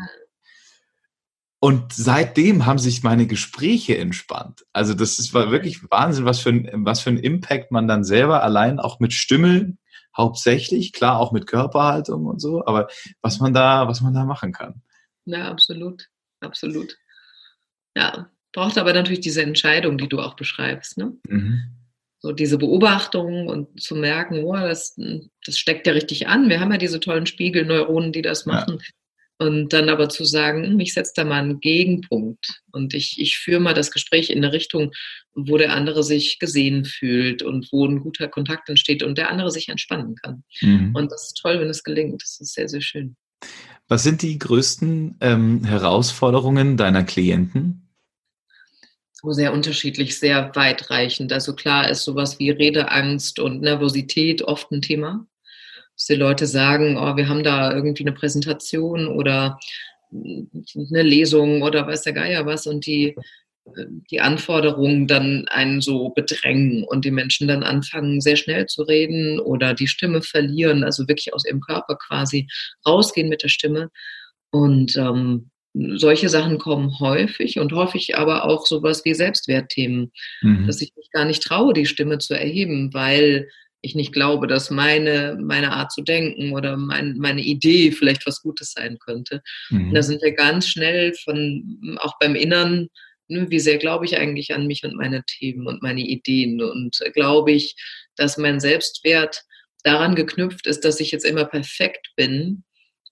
[1.60, 4.64] und seitdem haben sich meine Gespräche entspannt.
[4.72, 8.06] Also das ist, war wirklich Wahnsinn, was für, ein, was für ein Impact man dann
[8.06, 9.76] selber allein auch mit Stimme
[10.16, 12.88] hauptsächlich, klar auch mit Körperhaltung und so, aber
[13.22, 14.82] was man da, was man da machen kann.
[15.26, 16.10] Ja, absolut
[16.43, 16.97] absolut.
[17.95, 20.97] Ja, braucht aber natürlich diese Entscheidung, die du auch beschreibst.
[20.97, 21.13] Ne?
[21.27, 21.63] Mhm.
[22.19, 24.97] So diese Beobachtung und zu merken, oh, das,
[25.45, 26.49] das steckt ja richtig an.
[26.49, 28.79] Wir haben ja diese tollen Spiegelneuronen, die das machen.
[28.79, 28.86] Ja.
[29.39, 33.38] Und dann aber zu sagen, hm, ich setze da mal einen Gegenpunkt und ich, ich
[33.38, 34.91] führe mal das Gespräch in eine Richtung,
[35.34, 39.51] wo der andere sich gesehen fühlt und wo ein guter Kontakt entsteht und der andere
[39.51, 40.43] sich entspannen kann.
[40.62, 40.95] Mhm.
[40.95, 42.21] Und das ist toll, wenn es gelingt.
[42.21, 43.17] Das ist sehr, sehr schön.
[43.88, 47.89] Was sind die größten ähm, Herausforderungen deiner Klienten?
[49.26, 51.32] Sehr unterschiedlich, sehr weitreichend.
[51.32, 55.26] Also klar ist sowas wie Redeangst und Nervosität oft ein Thema
[55.96, 59.60] dass die Leute sagen, oh, wir haben da irgendwie eine Präsentation oder
[60.12, 63.15] eine Lesung oder weiß der Geier was und die,
[64.12, 69.39] die Anforderungen dann einen so bedrängen und die Menschen dann anfangen, sehr schnell zu reden
[69.39, 72.47] oder die Stimme verlieren, also wirklich aus ihrem Körper quasi
[72.86, 73.89] rausgehen mit der Stimme.
[74.52, 80.67] Und ähm, solche Sachen kommen häufig und häufig aber auch sowas wie Selbstwertthemen, mhm.
[80.67, 83.47] dass ich mich gar nicht traue, die Stimme zu erheben, weil
[83.82, 88.41] ich nicht glaube, dass meine, meine Art zu denken oder mein, meine Idee vielleicht was
[88.41, 89.41] Gutes sein könnte.
[89.69, 89.93] Mhm.
[89.93, 92.88] Da sind wir ganz schnell von, auch beim Innern, ne,
[93.28, 97.52] wie sehr glaube ich eigentlich an mich und meine Themen und meine Ideen und glaube
[97.52, 97.76] ich,
[98.16, 99.44] dass mein Selbstwert
[99.84, 102.64] daran geknüpft ist, dass ich jetzt immer perfekt bin.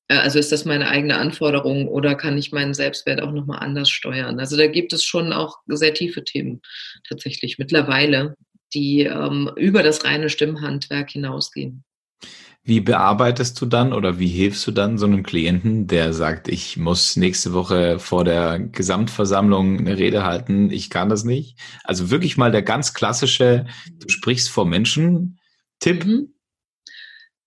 [0.07, 3.89] Äh, also ist das meine eigene Anforderung oder kann ich meinen Selbstwert auch nochmal anders
[3.89, 4.39] steuern?
[4.39, 6.61] Also da gibt es schon auch sehr tiefe Themen
[7.07, 8.35] tatsächlich mittlerweile
[8.73, 11.83] die ähm, über das reine Stimmhandwerk hinausgehen.
[12.63, 16.77] Wie bearbeitest du dann oder wie hilfst du dann so einem Klienten, der sagt, ich
[16.77, 21.57] muss nächste Woche vor der Gesamtversammlung eine Rede halten, ich kann das nicht?
[21.83, 23.65] Also wirklich mal der ganz klassische,
[23.97, 25.39] du sprichst vor Menschen,
[25.79, 26.05] Tipp.
[26.05, 26.33] Mhm.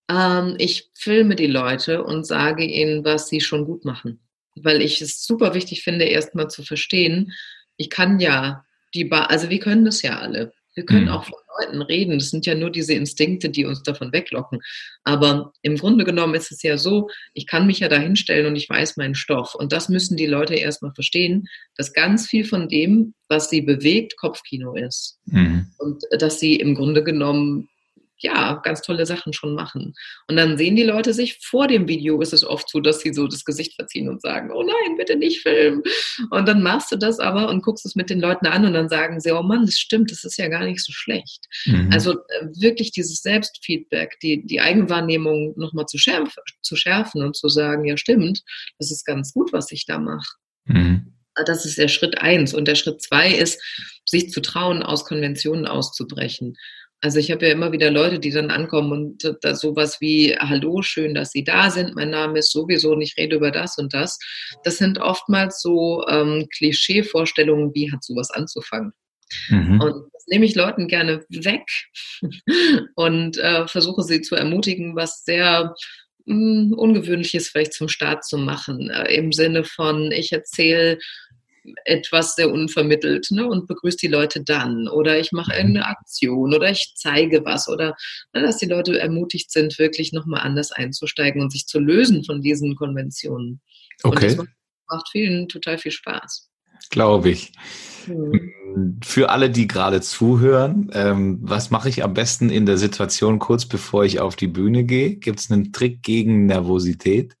[0.09, 4.19] Ähm, ich filme die Leute und sage ihnen, was sie schon gut machen.
[4.55, 7.31] Weil ich es super wichtig finde, erstmal zu verstehen,
[7.77, 10.53] ich kann ja die, ba also wir können das ja alle.
[10.75, 11.11] Wir können mhm.
[11.11, 12.19] auch von Leuten reden.
[12.19, 14.59] Das sind ja nur diese Instinkte, die uns davon weglocken.
[15.03, 18.55] Aber im Grunde genommen ist es ja so, ich kann mich ja da hinstellen und
[18.55, 19.55] ich weiß meinen Stoff.
[19.55, 24.17] Und das müssen die Leute erstmal verstehen, dass ganz viel von dem, was sie bewegt,
[24.17, 25.19] Kopfkino ist.
[25.25, 25.67] Mhm.
[25.77, 27.69] Und dass sie im Grunde genommen
[28.19, 29.93] ja, ganz tolle Sachen schon machen.
[30.27, 33.13] Und dann sehen die Leute sich, vor dem Video ist es oft so, dass sie
[33.13, 35.83] so das Gesicht verziehen und sagen, oh nein, bitte nicht filmen.
[36.29, 38.89] Und dann machst du das aber und guckst es mit den Leuten an und dann
[38.89, 41.45] sagen sie, oh Mann, das stimmt, das ist ja gar nicht so schlecht.
[41.65, 41.89] Mhm.
[41.91, 47.49] Also äh, wirklich dieses Selbstfeedback, die, die Eigenwahrnehmung nochmal zu, schärf, zu schärfen und zu
[47.49, 48.41] sagen, ja stimmt,
[48.79, 50.35] das ist ganz gut, was ich da mache.
[50.65, 51.11] Mhm.
[51.45, 52.53] Das ist der Schritt eins.
[52.53, 53.61] Und der Schritt zwei ist,
[54.05, 56.55] sich zu trauen, aus Konventionen auszubrechen.
[57.01, 60.81] Also ich habe ja immer wieder Leute, die dann ankommen und da sowas wie, hallo,
[60.81, 63.93] schön, dass Sie da sind, mein Name ist sowieso und ich rede über das und
[63.93, 64.17] das.
[64.63, 68.93] Das sind oftmals so ähm, Klischee-Vorstellungen, wie hat sowas anzufangen.
[69.49, 69.81] Mhm.
[69.81, 71.65] Und das nehme ich Leuten gerne weg
[72.95, 75.75] und äh, versuche sie zu ermutigen, was sehr
[76.25, 78.89] mh, hm, Ungewöhnliches vielleicht zum Start zu machen.
[78.89, 80.97] Äh, Im Sinne von, ich erzähle
[81.85, 84.87] etwas sehr unvermittelt ne, und begrüße die Leute dann.
[84.87, 87.67] Oder ich mache irgendeine Aktion oder ich zeige was.
[87.67, 87.95] Oder
[88.33, 92.41] ne, dass die Leute ermutigt sind, wirklich nochmal anders einzusteigen und sich zu lösen von
[92.41, 93.61] diesen Konventionen.
[94.03, 94.29] Okay.
[94.29, 94.47] Und das
[94.89, 96.49] macht vielen total viel Spaß.
[96.89, 97.51] Glaube ich.
[98.07, 98.99] Mhm.
[99.03, 103.65] Für alle, die gerade zuhören, ähm, was mache ich am besten in der Situation kurz
[103.65, 105.15] bevor ich auf die Bühne gehe?
[105.15, 107.35] Gibt es einen Trick gegen Nervosität?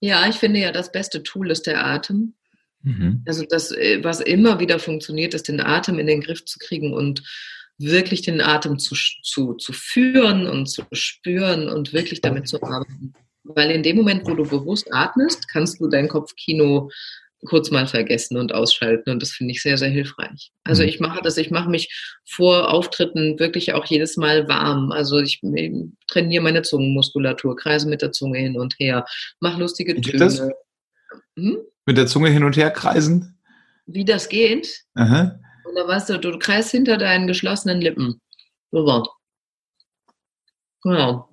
[0.00, 2.34] Ja, ich finde ja, das beste Tool ist der Atem.
[2.82, 3.22] Mhm.
[3.26, 6.92] Also das, äh, was immer wieder funktioniert, ist den Atem in den Griff zu kriegen
[6.92, 7.22] und
[7.78, 13.14] wirklich den Atem zu, zu, zu führen und zu spüren und wirklich damit zu arbeiten.
[13.42, 16.90] Weil in dem Moment, wo du bewusst atmest, kannst du dein Kopfkino
[17.46, 20.52] kurz mal vergessen und ausschalten und das finde ich sehr, sehr hilfreich.
[20.62, 20.88] Also mhm.
[20.90, 21.88] ich mache das, ich mache mich
[22.28, 24.92] vor Auftritten wirklich auch jedes Mal warm.
[24.92, 25.40] Also ich
[26.06, 29.06] trainiere meine Zungenmuskulatur, kreise mit der Zunge hin und her,
[29.40, 30.52] mache lustige Töne.
[31.38, 31.58] Hm?
[31.90, 33.36] Mit der Zunge hin und her kreisen?
[33.86, 34.84] Wie das geht?
[34.94, 35.40] Aha.
[35.64, 38.20] Und da weißt du, du kreist hinter deinen geschlossenen Lippen.
[38.70, 39.08] So.
[40.84, 41.29] Genau.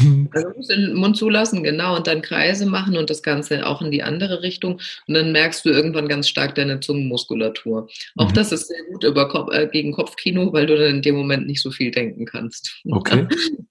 [0.32, 3.82] Also du musst den Mund zulassen, genau, und dann Kreise machen und das Ganze auch
[3.82, 4.80] in die andere Richtung.
[5.06, 7.88] Und dann merkst du irgendwann ganz stark deine Zungenmuskulatur.
[8.16, 8.34] Auch mhm.
[8.34, 11.46] das ist sehr gut über Kopf, äh, gegen Kopfkino, weil du dann in dem Moment
[11.46, 12.80] nicht so viel denken kannst.
[13.00, 13.26] Okay.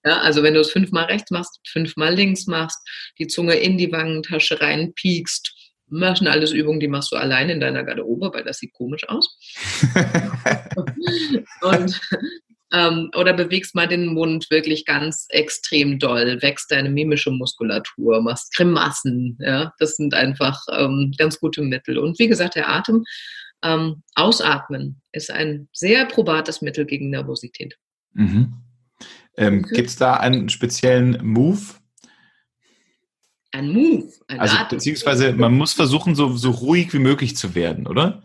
[0.05, 2.79] Ja, also wenn du es fünfmal rechts machst, fünfmal links machst,
[3.19, 5.53] die Zunge in die Wangentasche reinpiekst,
[5.89, 9.07] machst du alles Übungen, die machst du allein in deiner Garderobe, weil das sieht komisch
[9.07, 9.37] aus.
[11.61, 11.99] und
[12.71, 18.53] ähm, oder bewegst mal den Mund wirklich ganz extrem doll, wächst deine mimische Muskulatur, machst
[18.53, 19.37] Grimassen.
[19.39, 19.73] Ja?
[19.79, 21.97] Das sind einfach ähm, ganz gute Mittel.
[21.97, 23.03] Und wie gesagt, der Atem,
[23.61, 27.75] ähm, ausatmen ist ein sehr probates Mittel gegen Nervosität.
[28.13, 28.53] Mhm.
[29.35, 31.59] Ähm, Gibt es da einen speziellen Move?
[33.51, 34.11] ein Move.
[34.27, 38.23] Ein also beziehungsweise man muss versuchen, so, so ruhig wie möglich zu werden, oder?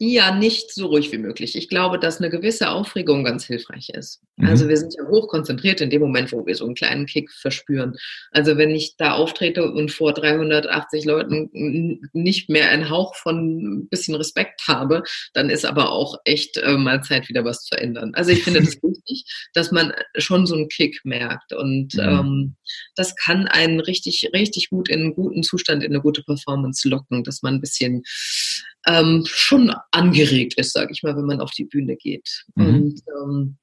[0.00, 1.56] Ja, nicht so ruhig wie möglich.
[1.56, 4.22] Ich glaube, dass eine gewisse Aufregung ganz hilfreich ist.
[4.36, 4.46] Mhm.
[4.46, 7.32] Also wir sind ja hoch konzentriert in dem Moment, wo wir so einen kleinen Kick
[7.32, 7.96] verspüren.
[8.30, 13.88] Also wenn ich da auftrete und vor 380 Leuten nicht mehr einen Hauch von ein
[13.88, 15.02] bisschen Respekt habe,
[15.34, 18.12] dann ist aber auch echt äh, mal Zeit, wieder was zu ändern.
[18.14, 21.52] Also ich finde das wichtig, dass man schon so einen Kick merkt.
[21.52, 22.00] Und mhm.
[22.00, 22.56] ähm,
[22.94, 27.24] das kann einen richtig, richtig gut in einen guten Zustand, in eine gute Performance locken,
[27.24, 28.04] dass man ein bisschen
[28.88, 32.44] ähm, schon angeregt ist, sage ich mal, wenn man auf die Bühne geht.
[32.54, 32.66] Mhm.
[32.66, 33.58] Und, ähm,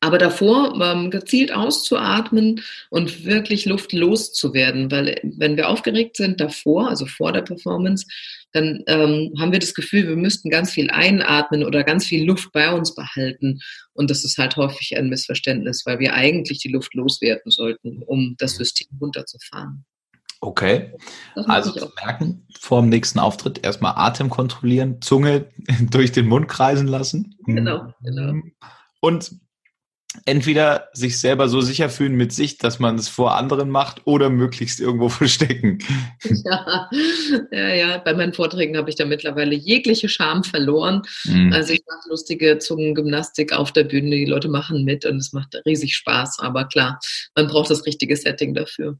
[0.00, 6.88] aber davor ähm, gezielt auszuatmen und wirklich Luft loszuwerden, weil wenn wir aufgeregt sind davor,
[6.88, 8.06] also vor der Performance,
[8.50, 12.50] dann ähm, haben wir das Gefühl, wir müssten ganz viel einatmen oder ganz viel Luft
[12.52, 13.60] bei uns behalten.
[13.92, 18.34] Und das ist halt häufig ein Missverständnis, weil wir eigentlich die Luft loswerden sollten, um
[18.38, 19.84] das System runterzufahren.
[20.44, 20.92] Okay.
[21.36, 25.46] Also zu merken, vor dem nächsten Auftritt erstmal Atem kontrollieren, Zunge
[25.90, 27.36] durch den Mund kreisen lassen.
[27.46, 28.42] Genau, genau.
[29.00, 29.30] Und
[30.26, 34.30] entweder sich selber so sicher fühlen mit sich, dass man es vor anderen macht oder
[34.30, 35.78] möglichst irgendwo verstecken.
[36.24, 36.90] Ja,
[37.52, 37.98] ja, ja.
[37.98, 41.02] bei meinen Vorträgen habe ich da mittlerweile jegliche Scham verloren.
[41.22, 41.52] Mhm.
[41.52, 45.54] Also ich mache lustige Zungengymnastik auf der Bühne, die Leute machen mit und es macht
[45.66, 46.40] riesig Spaß.
[46.40, 46.98] Aber klar,
[47.36, 48.98] man braucht das richtige Setting dafür.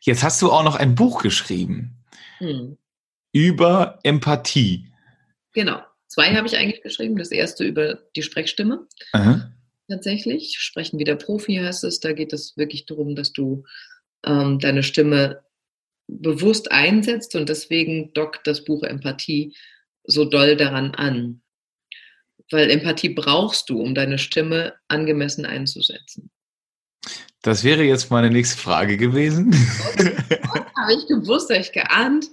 [0.00, 1.98] Jetzt hast du auch noch ein Buch geschrieben
[2.38, 2.78] hm.
[3.32, 4.90] über Empathie.
[5.52, 5.82] Genau.
[6.06, 7.16] Zwei habe ich eigentlich geschrieben.
[7.16, 8.86] Das erste über die Sprechstimme.
[9.12, 9.52] Aha.
[9.88, 10.56] Tatsächlich.
[10.58, 12.00] Sprechen wie der Profi heißt es.
[12.00, 13.64] Da geht es wirklich darum, dass du
[14.24, 15.44] ähm, deine Stimme
[16.08, 19.54] bewusst einsetzt und deswegen dockt das Buch Empathie
[20.04, 21.42] so doll daran an.
[22.50, 26.30] Weil Empathie brauchst du, um deine Stimme angemessen einzusetzen.
[27.42, 29.54] Das wäre jetzt meine nächste Frage gewesen.
[30.76, 32.26] Habe ich gewusst, habe ich geahnt.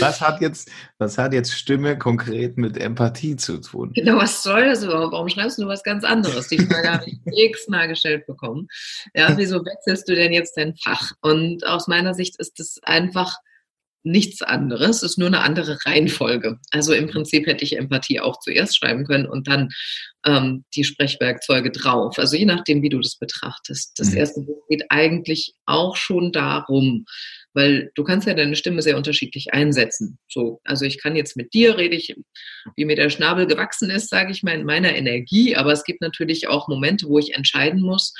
[0.00, 3.92] Was hat, jetzt, was hat jetzt Stimme konkret mit Empathie zu tun?
[3.94, 5.12] Genau, was soll das überhaupt?
[5.12, 6.48] Warum schreibst du was ganz anderes?
[6.48, 8.68] Die Frage habe ich x-mal gestellt bekommen.
[9.14, 11.12] Ja, wieso wechselst du denn jetzt dein Fach?
[11.22, 13.38] Und aus meiner Sicht ist es einfach
[14.04, 16.58] nichts anderes, ist nur eine andere Reihenfolge.
[16.70, 19.70] Also im Prinzip hätte ich Empathie auch zuerst schreiben können und dann
[20.26, 22.18] ähm, die Sprechwerkzeuge drauf.
[22.18, 23.98] Also je nachdem, wie du das betrachtest.
[23.98, 24.18] Das mhm.
[24.18, 27.06] erste Buch geht eigentlich auch schon darum,
[27.54, 30.18] weil du kannst ja deine Stimme sehr unterschiedlich einsetzen.
[30.28, 32.14] So, also ich kann jetzt mit dir rede ich,
[32.76, 36.02] wie mir der Schnabel gewachsen ist, sage ich mal in meiner Energie, aber es gibt
[36.02, 38.12] natürlich auch Momente, wo ich entscheiden muss,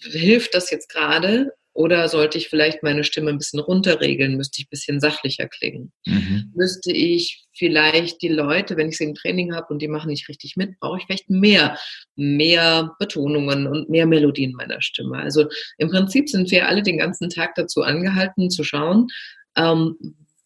[0.00, 4.36] hilft das jetzt gerade oder sollte ich vielleicht meine Stimme ein bisschen runterregeln?
[4.36, 5.92] Müsste ich ein bisschen sachlicher klingen?
[6.06, 6.52] Mhm.
[6.54, 10.28] Müsste ich vielleicht die Leute, wenn ich sie im Training habe und die machen nicht
[10.28, 11.76] richtig mit, brauche ich vielleicht mehr,
[12.14, 15.18] mehr Betonungen und mehr Melodien meiner Stimme.
[15.18, 15.46] Also
[15.78, 19.08] im Prinzip sind wir alle den ganzen Tag dazu angehalten zu schauen,
[19.56, 19.96] ähm,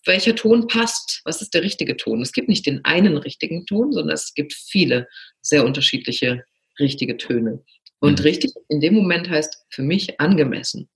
[0.06, 2.22] welcher Ton passt, was ist der richtige Ton.
[2.22, 5.06] Es gibt nicht den einen richtigen Ton, sondern es gibt viele
[5.42, 6.44] sehr unterschiedliche
[6.78, 7.62] richtige Töne.
[8.00, 8.24] Und mhm.
[8.24, 10.88] richtig in dem Moment heißt für mich angemessen.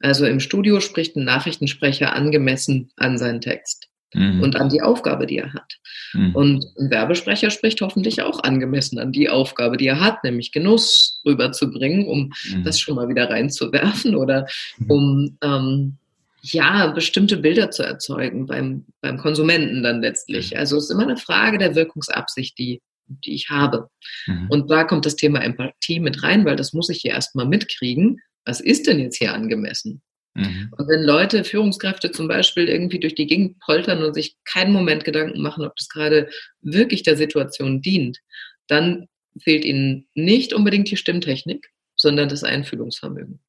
[0.00, 4.42] Also im Studio spricht ein Nachrichtensprecher angemessen an seinen Text mhm.
[4.42, 5.78] und an die Aufgabe, die er hat.
[6.12, 6.34] Mhm.
[6.34, 11.20] Und ein Werbesprecher spricht hoffentlich auch angemessen an die Aufgabe, die er hat, nämlich Genuss
[11.26, 12.64] rüberzubringen, um mhm.
[12.64, 14.46] das schon mal wieder reinzuwerfen oder
[14.88, 15.96] um ähm,
[16.40, 20.56] ja, bestimmte Bilder zu erzeugen beim, beim Konsumenten dann letztlich.
[20.56, 23.88] Also es ist immer eine Frage der Wirkungsabsicht, die, die ich habe.
[24.26, 24.46] Mhm.
[24.48, 28.20] Und da kommt das Thema Empathie mit rein, weil das muss ich ja erstmal mitkriegen
[28.48, 30.00] was ist denn jetzt hier angemessen?
[30.34, 30.72] Mhm.
[30.76, 35.04] Und wenn Leute, Führungskräfte zum Beispiel irgendwie durch die Gegend poltern und sich keinen Moment
[35.04, 36.30] Gedanken machen, ob das gerade
[36.62, 38.18] wirklich der Situation dient,
[38.66, 39.08] dann
[39.38, 43.40] fehlt ihnen nicht unbedingt die Stimmtechnik, sondern das Einfühlungsvermögen.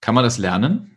[0.00, 0.90] Kann man das lernen?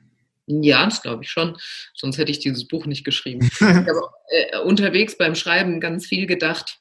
[0.48, 1.56] Ja, das glaube ich schon.
[1.94, 3.48] Sonst hätte ich dieses Buch nicht geschrieben.
[3.54, 6.80] ich habe äh, unterwegs beim Schreiben ganz viel gedacht,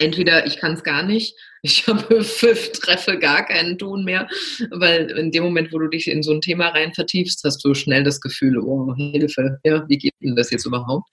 [0.00, 2.24] entweder ich kann es gar nicht, ich habe
[2.72, 4.28] treffe gar keinen Ton mehr,
[4.70, 7.74] weil in dem Moment, wo du dich in so ein Thema rein vertiefst, hast du
[7.74, 11.08] schnell das Gefühl, oh, Hilfe, ja, wie geht denn das jetzt überhaupt?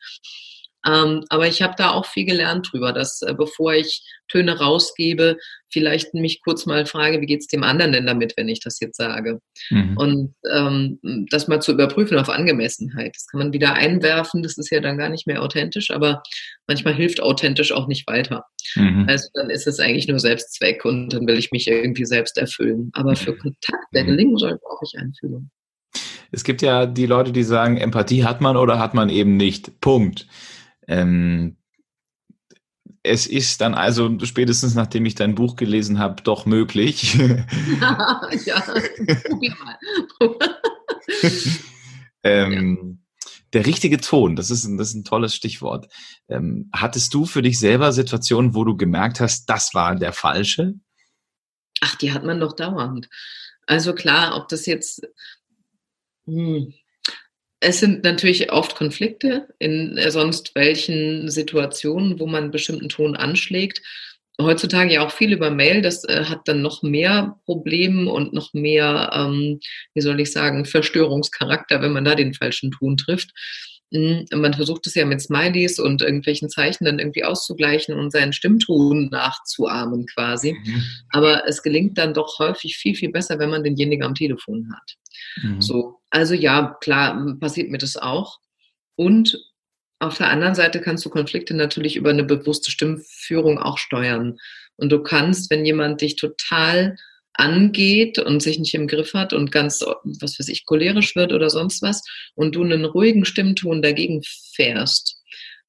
[0.87, 5.37] Ähm, aber ich habe da auch viel gelernt drüber, dass äh, bevor ich Töne rausgebe,
[5.69, 8.79] vielleicht mich kurz mal frage, wie geht es dem anderen denn damit, wenn ich das
[8.79, 9.39] jetzt sage?
[9.69, 9.97] Mhm.
[9.97, 13.15] Und ähm, das mal zu überprüfen auf Angemessenheit.
[13.15, 16.23] Das kann man wieder einwerfen, das ist ja dann gar nicht mehr authentisch, aber
[16.67, 18.45] manchmal hilft authentisch auch nicht weiter.
[18.75, 19.05] Mhm.
[19.09, 22.91] Also dann ist es eigentlich nur Selbstzweck und dann will ich mich irgendwie selbst erfüllen.
[22.93, 23.39] Aber für mhm.
[23.39, 24.07] Kontakt, der mhm.
[24.07, 25.49] gelingen soll, brauche ich Einfühlung.
[26.31, 29.79] Es gibt ja die Leute, die sagen, Empathie hat man oder hat man eben nicht.
[29.79, 30.27] Punkt.
[30.87, 31.57] Ähm,
[33.03, 37.15] es ist dann also spätestens nachdem ich dein Buch gelesen habe, doch möglich.
[38.45, 38.61] ja,
[39.25, 39.77] probier mal.
[42.23, 42.99] ähm,
[43.53, 45.87] der richtige Ton, das ist, ein, das ist ein tolles Stichwort.
[46.27, 50.73] Ähm, hattest du für dich selber Situationen, wo du gemerkt hast, das war der falsche?
[51.81, 53.09] Ach, die hat man doch dauernd.
[53.65, 55.07] Also klar, ob das jetzt,
[56.25, 56.73] hm,
[57.59, 63.15] es sind natürlich oft Konflikte in äh, sonst welchen Situationen, wo man einen bestimmten Ton
[63.15, 63.81] anschlägt.
[64.39, 68.53] Heutzutage ja auch viel über Mail, das äh, hat dann noch mehr Probleme und noch
[68.53, 69.59] mehr, ähm,
[69.95, 73.31] wie soll ich sagen, Verstörungscharakter, wenn man da den falschen Ton trifft.
[73.91, 79.09] Man versucht es ja mit Smileys und irgendwelchen Zeichen dann irgendwie auszugleichen und seinen Stimmton
[79.09, 80.53] nachzuahmen quasi.
[80.53, 80.83] Mhm.
[81.11, 84.95] Aber es gelingt dann doch häufig viel, viel besser, wenn man denjenigen am Telefon hat.
[85.41, 85.61] Mhm.
[85.61, 88.39] So, also ja, klar, passiert mir das auch.
[88.95, 89.39] Und
[89.99, 94.37] auf der anderen Seite kannst du Konflikte natürlich über eine bewusste Stimmführung auch steuern.
[94.75, 96.97] Und du kannst, wenn jemand dich total
[97.37, 101.49] angeht und sich nicht im Griff hat und ganz, was weiß ich, cholerisch wird oder
[101.49, 102.03] sonst was
[102.35, 105.21] und du einen ruhigen Stimmton dagegen fährst,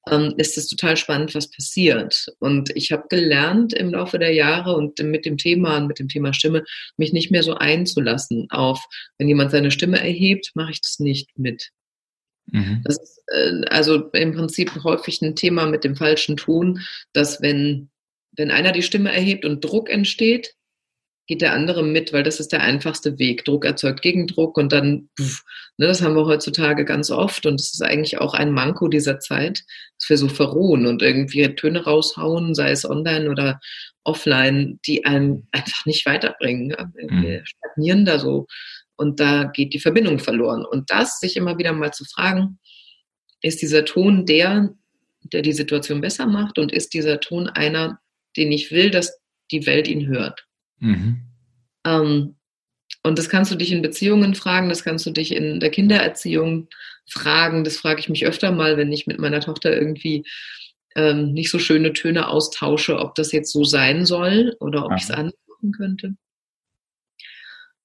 [0.09, 2.27] ähm, ist es total spannend, was passiert.
[2.39, 6.07] Und ich habe gelernt im Laufe der Jahre und mit dem Thema und mit dem
[6.07, 6.63] Thema Stimme,
[6.97, 8.83] mich nicht mehr so einzulassen auf,
[9.17, 11.69] wenn jemand seine Stimme erhebt, mache ich das nicht mit.
[12.51, 12.81] Mhm.
[12.83, 16.81] Das ist äh, also im Prinzip häufig ein Thema mit dem falschen Ton,
[17.13, 17.89] dass wenn,
[18.31, 20.55] wenn einer die Stimme erhebt und Druck entsteht,
[21.29, 23.45] geht der andere mit, weil das ist der einfachste Weg.
[23.45, 25.43] Druck erzeugt Gegendruck und dann, pff,
[25.77, 29.19] ne, das haben wir heutzutage ganz oft und das ist eigentlich auch ein Manko dieser
[29.19, 29.63] Zeit,
[29.99, 33.59] dass wir so verruhen und irgendwie Töne raushauen, sei es online oder
[34.03, 36.75] offline, die einem einfach nicht weiterbringen.
[36.95, 37.21] Mhm.
[37.21, 38.47] Wir stagnieren da so
[38.95, 40.65] und da geht die Verbindung verloren.
[40.65, 42.57] Und das, sich immer wieder mal zu fragen,
[43.43, 44.73] ist dieser Ton der,
[45.21, 47.99] der die Situation besser macht und ist dieser Ton einer,
[48.35, 49.19] den ich will, dass
[49.51, 50.48] die Welt ihn hört?
[50.79, 51.21] Mhm.
[51.85, 52.35] Ähm,
[53.03, 56.67] und das kannst du dich in Beziehungen fragen, das kannst du dich in der Kindererziehung
[57.07, 57.63] fragen.
[57.63, 60.25] Das frage ich mich öfter mal, wenn ich mit meiner Tochter irgendwie
[60.95, 65.03] ähm, nicht so schöne Töne austausche, ob das jetzt so sein soll oder ob ich
[65.03, 66.15] es anders machen könnte.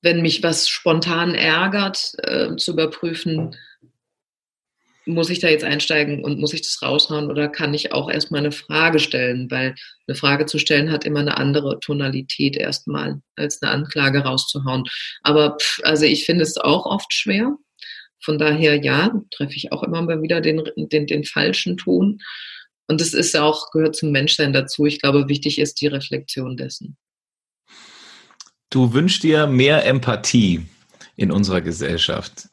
[0.02, 3.56] Wenn mich was spontan ärgert, äh, zu überprüfen,
[5.06, 8.40] muss ich da jetzt einsteigen und muss ich das raushauen oder kann ich auch erstmal
[8.40, 9.50] eine Frage stellen?
[9.50, 9.74] Weil
[10.06, 14.84] eine Frage zu stellen hat immer eine andere Tonalität erstmal, als eine Anklage rauszuhauen.
[15.22, 17.56] Aber pff, also ich finde es auch oft schwer.
[18.22, 22.20] Von daher, ja, treffe ich auch immer mal wieder den, den, den falschen Ton.
[22.86, 24.86] Und das ist auch, gehört zum Menschsein dazu.
[24.86, 26.96] Ich glaube, wichtig ist die Reflexion dessen.
[28.70, 30.66] Du wünschst dir mehr Empathie
[31.16, 32.48] in unserer Gesellschaft.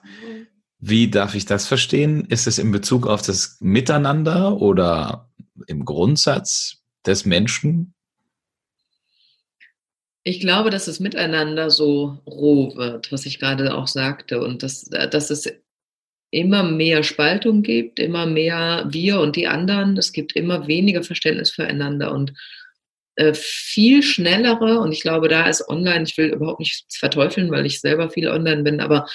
[0.84, 2.26] Wie darf ich das verstehen?
[2.26, 5.30] Ist es in Bezug auf das Miteinander oder
[5.68, 7.94] im Grundsatz des Menschen?
[10.24, 14.86] Ich glaube, dass das Miteinander so roh wird, was ich gerade auch sagte, und dass,
[14.86, 15.54] dass es
[16.32, 19.98] immer mehr Spaltung gibt, immer mehr wir und die anderen.
[19.98, 22.34] Es gibt immer weniger Verständnis füreinander und
[23.18, 27.68] äh, viel schnellere, und ich glaube, da ist online, ich will überhaupt nichts verteufeln, weil
[27.68, 29.08] ich selber viel online bin, aber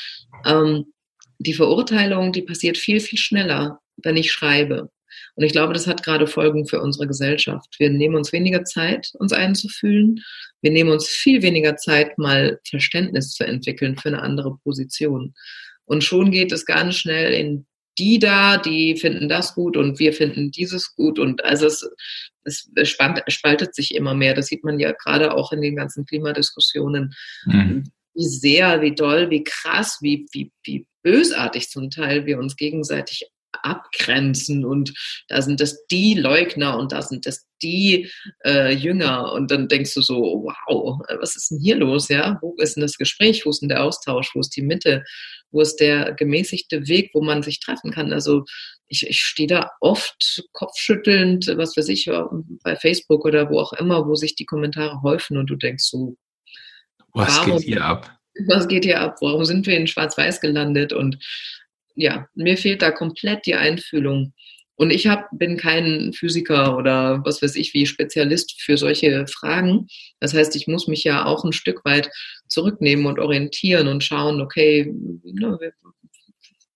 [0.44, 0.92] ähm,
[1.38, 4.90] die Verurteilung, die passiert viel, viel schneller, wenn ich schreibe.
[5.34, 7.76] Und ich glaube, das hat gerade Folgen für unsere Gesellschaft.
[7.78, 10.22] Wir nehmen uns weniger Zeit, uns einzufühlen.
[10.62, 15.34] Wir nehmen uns viel weniger Zeit, mal Verständnis zu entwickeln für eine andere Position.
[15.84, 17.66] Und schon geht es ganz schnell in
[17.98, 21.18] die da, die finden das gut und wir finden dieses gut.
[21.18, 21.90] Und also es,
[22.44, 22.88] es
[23.28, 24.34] spaltet sich immer mehr.
[24.34, 27.14] Das sieht man ja gerade auch in den ganzen Klimadiskussionen.
[27.46, 27.90] Mhm.
[28.14, 33.30] Wie sehr, wie doll, wie krass, wie, wie, wie bösartig zum Teil wir uns gegenseitig
[33.62, 34.92] abgrenzen und
[35.28, 38.10] da sind das die Leugner und da sind das die
[38.44, 40.16] äh, Jünger und dann denkst du so,
[40.66, 42.38] wow, was ist denn hier los, ja?
[42.42, 45.04] Wo ist denn das Gespräch, wo ist denn der Austausch, wo ist die Mitte,
[45.52, 48.12] wo ist der gemäßigte Weg, wo man sich treffen kann?
[48.12, 48.44] Also
[48.88, 52.10] ich, ich stehe da oft kopfschüttelnd, was weiß ich,
[52.64, 56.16] bei Facebook oder wo auch immer, wo sich die Kommentare häufen und du denkst so,
[57.12, 58.15] was warum, geht hier ab?
[58.46, 59.16] Was geht hier ab?
[59.20, 60.92] Warum sind wir in Schwarz-Weiß gelandet?
[60.92, 61.18] Und
[61.94, 64.32] ja, mir fehlt da komplett die Einfühlung.
[64.78, 69.88] Und ich hab, bin kein Physiker oder was weiß ich wie Spezialist für solche Fragen.
[70.20, 72.10] Das heißt, ich muss mich ja auch ein Stück weit
[72.46, 74.92] zurücknehmen und orientieren und schauen, okay,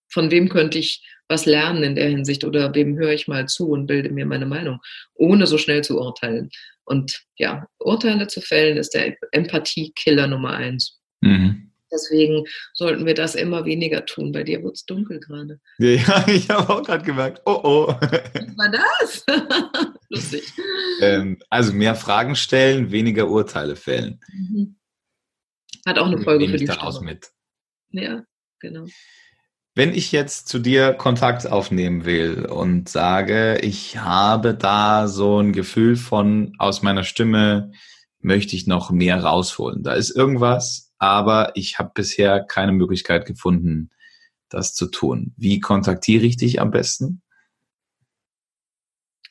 [0.09, 3.69] von wem könnte ich was lernen in der Hinsicht oder wem höre ich mal zu
[3.69, 4.79] und bilde mir meine Meinung,
[5.13, 6.49] ohne so schnell zu urteilen.
[6.83, 11.00] Und ja, Urteile zu fällen ist der Empathie-Killer Nummer eins.
[11.21, 11.71] Mhm.
[11.91, 14.31] Deswegen sollten wir das immer weniger tun.
[14.31, 15.59] Bei dir wird es dunkel gerade.
[15.77, 17.87] Ja, ich habe auch gerade gemerkt, oh oh.
[17.87, 19.25] Was war das?
[20.09, 20.43] Lustig.
[21.01, 24.19] Ähm, also mehr Fragen stellen, weniger Urteile fällen.
[24.31, 24.75] Mhm.
[25.85, 27.11] Hat auch eine Folge Nehme für die daraus Stimme.
[27.11, 27.29] mit.
[27.89, 28.23] Ja,
[28.59, 28.85] genau.
[29.73, 35.53] Wenn ich jetzt zu dir Kontakt aufnehmen will und sage, ich habe da so ein
[35.53, 37.71] Gefühl von, aus meiner Stimme
[38.19, 39.81] möchte ich noch mehr rausholen.
[39.81, 43.89] Da ist irgendwas, aber ich habe bisher keine Möglichkeit gefunden,
[44.49, 45.33] das zu tun.
[45.35, 47.23] Wie kontaktiere ich dich am besten?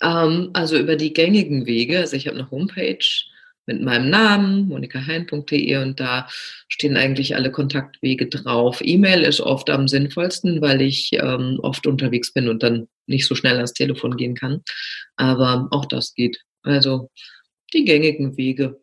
[0.02, 2.00] Ähm, also über die gängigen Wege.
[2.00, 3.06] Also ich habe eine Homepage
[3.66, 6.26] mit meinem Namen, monikahein.de und da
[6.66, 8.80] stehen eigentlich alle Kontaktwege drauf.
[8.82, 13.36] E-Mail ist oft am sinnvollsten, weil ich ähm, oft unterwegs bin und dann nicht so
[13.36, 14.62] schnell ans Telefon gehen kann.
[15.14, 16.42] Aber auch das geht.
[16.62, 17.10] Also
[17.72, 18.80] die gängigen Wege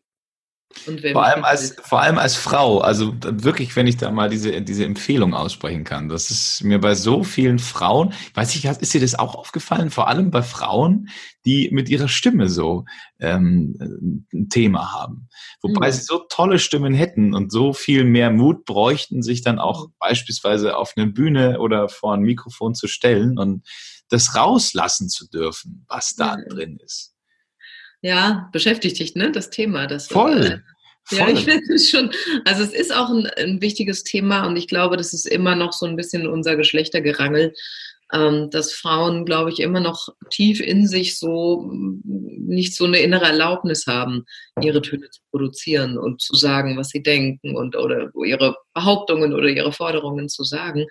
[1.11, 4.85] vor allem als, vor allem als Frau, also wirklich, wenn ich da mal diese, diese
[4.85, 6.09] Empfehlung aussprechen kann.
[6.09, 9.89] Das ist mir bei so vielen Frauen, weiß ich, ist dir das auch aufgefallen?
[9.89, 11.09] Vor allem bei Frauen,
[11.45, 12.85] die mit ihrer Stimme so
[13.19, 15.29] ähm, ein Thema haben.
[15.61, 15.93] Wobei mhm.
[15.93, 19.93] sie so tolle Stimmen hätten und so viel mehr Mut bräuchten, sich dann auch mhm.
[19.99, 23.65] beispielsweise auf eine Bühne oder vor ein Mikrofon zu stellen und
[24.09, 26.49] das rauslassen zu dürfen, was da mhm.
[26.49, 27.16] drin ist.
[28.01, 29.87] Ja, beschäftigt dich, ne, das Thema.
[29.87, 30.43] Das, Voll.
[30.43, 31.33] Äh, ja, Voll.
[31.33, 32.11] ich finde es schon,
[32.45, 35.73] also es ist auch ein, ein, wichtiges Thema und ich glaube, das ist immer noch
[35.73, 37.53] so ein bisschen unser Geschlechtergerangel,
[38.13, 41.69] ähm, dass Frauen, glaube ich, immer noch tief in sich so
[42.47, 44.25] nicht so eine innere Erlaubnis haben,
[44.61, 49.47] ihre Töne zu produzieren und zu sagen, was sie denken und oder ihre Behauptungen oder
[49.47, 50.85] ihre Forderungen zu sagen.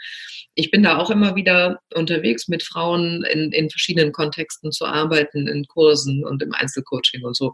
[0.58, 5.46] Ich bin da auch immer wieder unterwegs mit Frauen in, in verschiedenen Kontexten zu arbeiten,
[5.46, 7.52] in Kursen und im Einzelcoaching und so.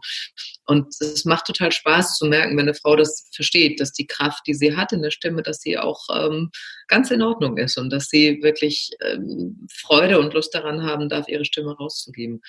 [0.65, 4.43] Und es macht total Spaß zu merken, wenn eine Frau das versteht, dass die Kraft,
[4.47, 6.49] die sie hat in der Stimme, dass sie auch ähm,
[6.87, 11.27] ganz in Ordnung ist und dass sie wirklich ähm, Freude und Lust daran haben darf,
[11.27, 12.41] ihre Stimme rauszugeben.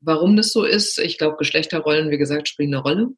[0.00, 3.08] Warum das so ist, ich glaube, Geschlechterrollen, wie gesagt, spielen eine Rolle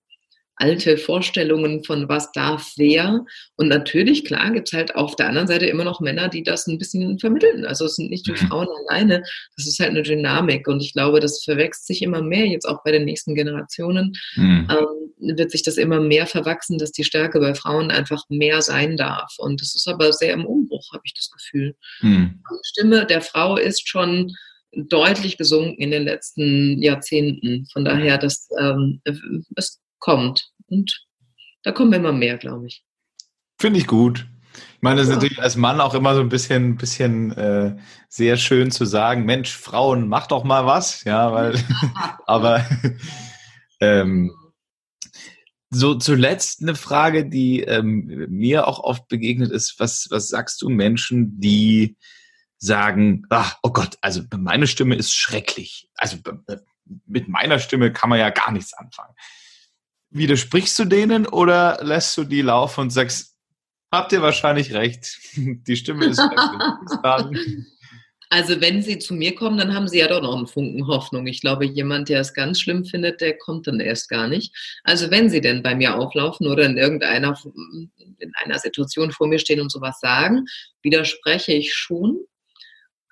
[0.57, 3.25] alte Vorstellungen von was darf wer.
[3.57, 6.67] Und natürlich, klar, gibt es halt auf der anderen Seite immer noch Männer, die das
[6.67, 7.65] ein bisschen vermitteln.
[7.65, 8.37] Also es sind nicht die mhm.
[8.37, 9.23] Frauen alleine,
[9.57, 10.67] das ist halt eine Dynamik.
[10.67, 14.69] Und ich glaube, das verwächst sich immer mehr, jetzt auch bei den nächsten Generationen, mhm.
[14.71, 18.97] ähm, wird sich das immer mehr verwachsen, dass die Stärke bei Frauen einfach mehr sein
[18.97, 19.35] darf.
[19.39, 21.75] Und das ist aber sehr im Umbruch, habe ich das Gefühl.
[22.01, 22.43] Mhm.
[22.51, 24.33] Die Stimme der Frau ist schon
[24.75, 27.67] deutlich gesunken in den letzten Jahrzehnten.
[27.73, 29.01] Von daher, das, ähm,
[29.55, 30.51] es kommt.
[30.66, 31.07] Und
[31.62, 32.84] da kommen immer mehr, glaube ich.
[33.59, 34.26] Finde ich gut.
[34.76, 37.76] Ich meine, das ist natürlich als Mann auch immer so ein bisschen, bisschen äh,
[38.09, 41.55] sehr schön zu sagen, Mensch, Frauen, mach doch mal was, ja, weil,
[42.26, 42.64] aber
[43.80, 44.32] ähm,
[45.70, 50.68] so zuletzt eine Frage, die ähm, mir auch oft begegnet ist, was, was sagst du
[50.68, 51.97] Menschen, die
[52.59, 55.90] sagen, ach, oh Gott, also meine Stimme ist schrecklich.
[55.97, 56.18] Also
[57.07, 59.14] mit meiner Stimme kann man ja gar nichts anfangen.
[60.11, 63.37] Widersprichst du denen oder lässt du die laufen und sagst,
[63.93, 66.21] habt ihr wahrscheinlich recht, die Stimme ist
[68.29, 71.27] Also wenn sie zu mir kommen, dann haben sie ja doch noch einen Funken Hoffnung.
[71.27, 74.53] Ich glaube, jemand, der es ganz schlimm findet, der kommt dann erst gar nicht.
[74.83, 77.39] Also wenn sie denn bei mir auflaufen oder in irgendeiner
[78.19, 80.47] in einer Situation vor mir stehen und sowas sagen,
[80.83, 82.19] widerspreche ich schon.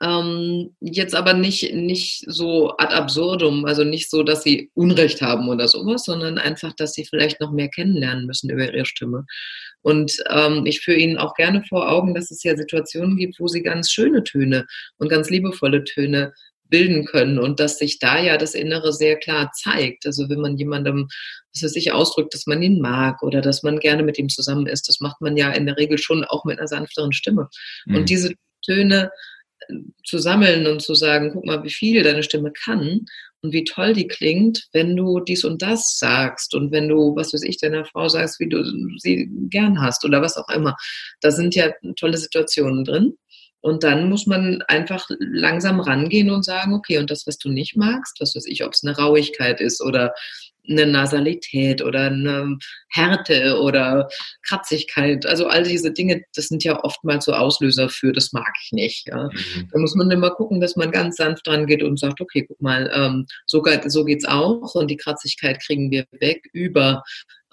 [0.05, 5.49] Ähm, jetzt aber nicht, nicht so ad absurdum, also nicht so, dass sie Unrecht haben
[5.49, 9.25] oder sowas, sondern einfach, dass sie vielleicht noch mehr kennenlernen müssen über ihre Stimme.
[9.81, 13.49] Und ähm, ich führe ihnen auch gerne vor Augen, dass es ja Situationen gibt, wo
[13.49, 14.67] sie ganz schöne Töne
[14.99, 16.35] und ganz liebevolle Töne
[16.69, 20.07] bilden können und dass sich da ja das Innere sehr klar zeigt.
[20.07, 21.09] Also wenn man jemandem,
[21.53, 24.67] dass er sich ausdrückt, dass man ihn mag oder dass man gerne mit ihm zusammen
[24.67, 27.49] ist, das macht man ja in der Regel schon auch mit einer sanfteren Stimme.
[27.87, 27.97] Mhm.
[27.97, 28.35] Und diese
[28.65, 29.11] Töne
[30.05, 33.07] zu sammeln und zu sagen, guck mal, wie viel deine Stimme kann
[33.43, 37.35] und wie toll die klingt, wenn du dies und das sagst und wenn du, was
[37.35, 38.65] weiß ich, deiner Frau sagst, wie du
[38.99, 40.77] sie gern hast oder was auch immer.
[41.21, 43.19] Da sind ja tolle Situationen drin.
[43.61, 47.77] Und dann muss man einfach langsam rangehen und sagen, okay, und das, was du nicht
[47.77, 50.12] magst, was weiß ich, ob es eine Rauigkeit ist oder
[50.69, 52.57] eine Nasalität oder eine
[52.89, 54.09] Härte oder
[54.47, 55.27] Kratzigkeit.
[55.27, 59.09] Also all diese Dinge, das sind ja oftmals so Auslöser für, das mag ich nicht.
[59.09, 59.25] Ja.
[59.25, 59.69] Mhm.
[59.73, 62.61] Da muss man immer gucken, dass man ganz sanft dran geht und sagt, okay, guck
[62.61, 67.03] mal, ähm, so, so geht's auch und die Kratzigkeit kriegen wir weg über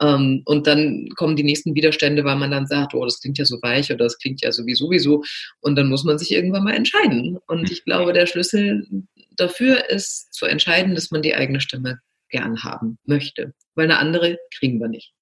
[0.01, 3.45] ähm, und dann kommen die nächsten Widerstände, weil man dann sagt, oh, das klingt ja
[3.45, 5.23] so weich oder das klingt ja sowieso sowieso.
[5.61, 7.37] Und dann muss man sich irgendwann mal entscheiden.
[7.47, 8.87] Und ich glaube, der Schlüssel
[9.35, 11.99] dafür ist zu entscheiden, dass man die eigene Stimme
[12.31, 15.13] gern haben möchte, weil eine andere kriegen wir nicht.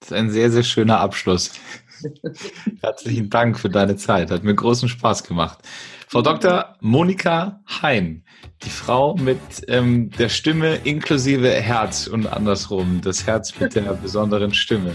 [0.00, 1.52] Das ist ein sehr, sehr schöner Abschluss.
[2.80, 4.30] Herzlichen Dank für deine Zeit.
[4.30, 5.58] Hat mir großen Spaß gemacht.
[6.06, 6.76] Frau Dr.
[6.80, 8.24] Monika Hein,
[8.62, 14.54] die Frau mit ähm, der Stimme inklusive Herz und andersrum, das Herz mit der besonderen
[14.54, 14.94] Stimme.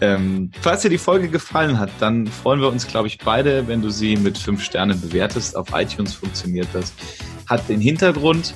[0.00, 3.82] Ähm, falls dir die Folge gefallen hat, dann freuen wir uns, glaube ich, beide, wenn
[3.82, 5.56] du sie mit fünf Sternen bewertest.
[5.56, 6.92] Auf iTunes funktioniert das.
[7.46, 8.54] Hat den Hintergrund,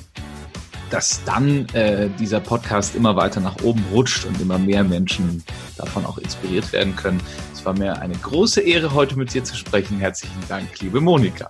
[0.89, 5.43] dass dann äh, dieser Podcast immer weiter nach oben rutscht und immer mehr Menschen
[5.77, 7.21] davon auch inspiriert werden können.
[7.53, 9.99] Es war mir eine große Ehre, heute mit dir zu sprechen.
[9.99, 11.49] Herzlichen Dank, liebe Monika.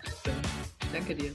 [0.93, 1.31] Danke dir.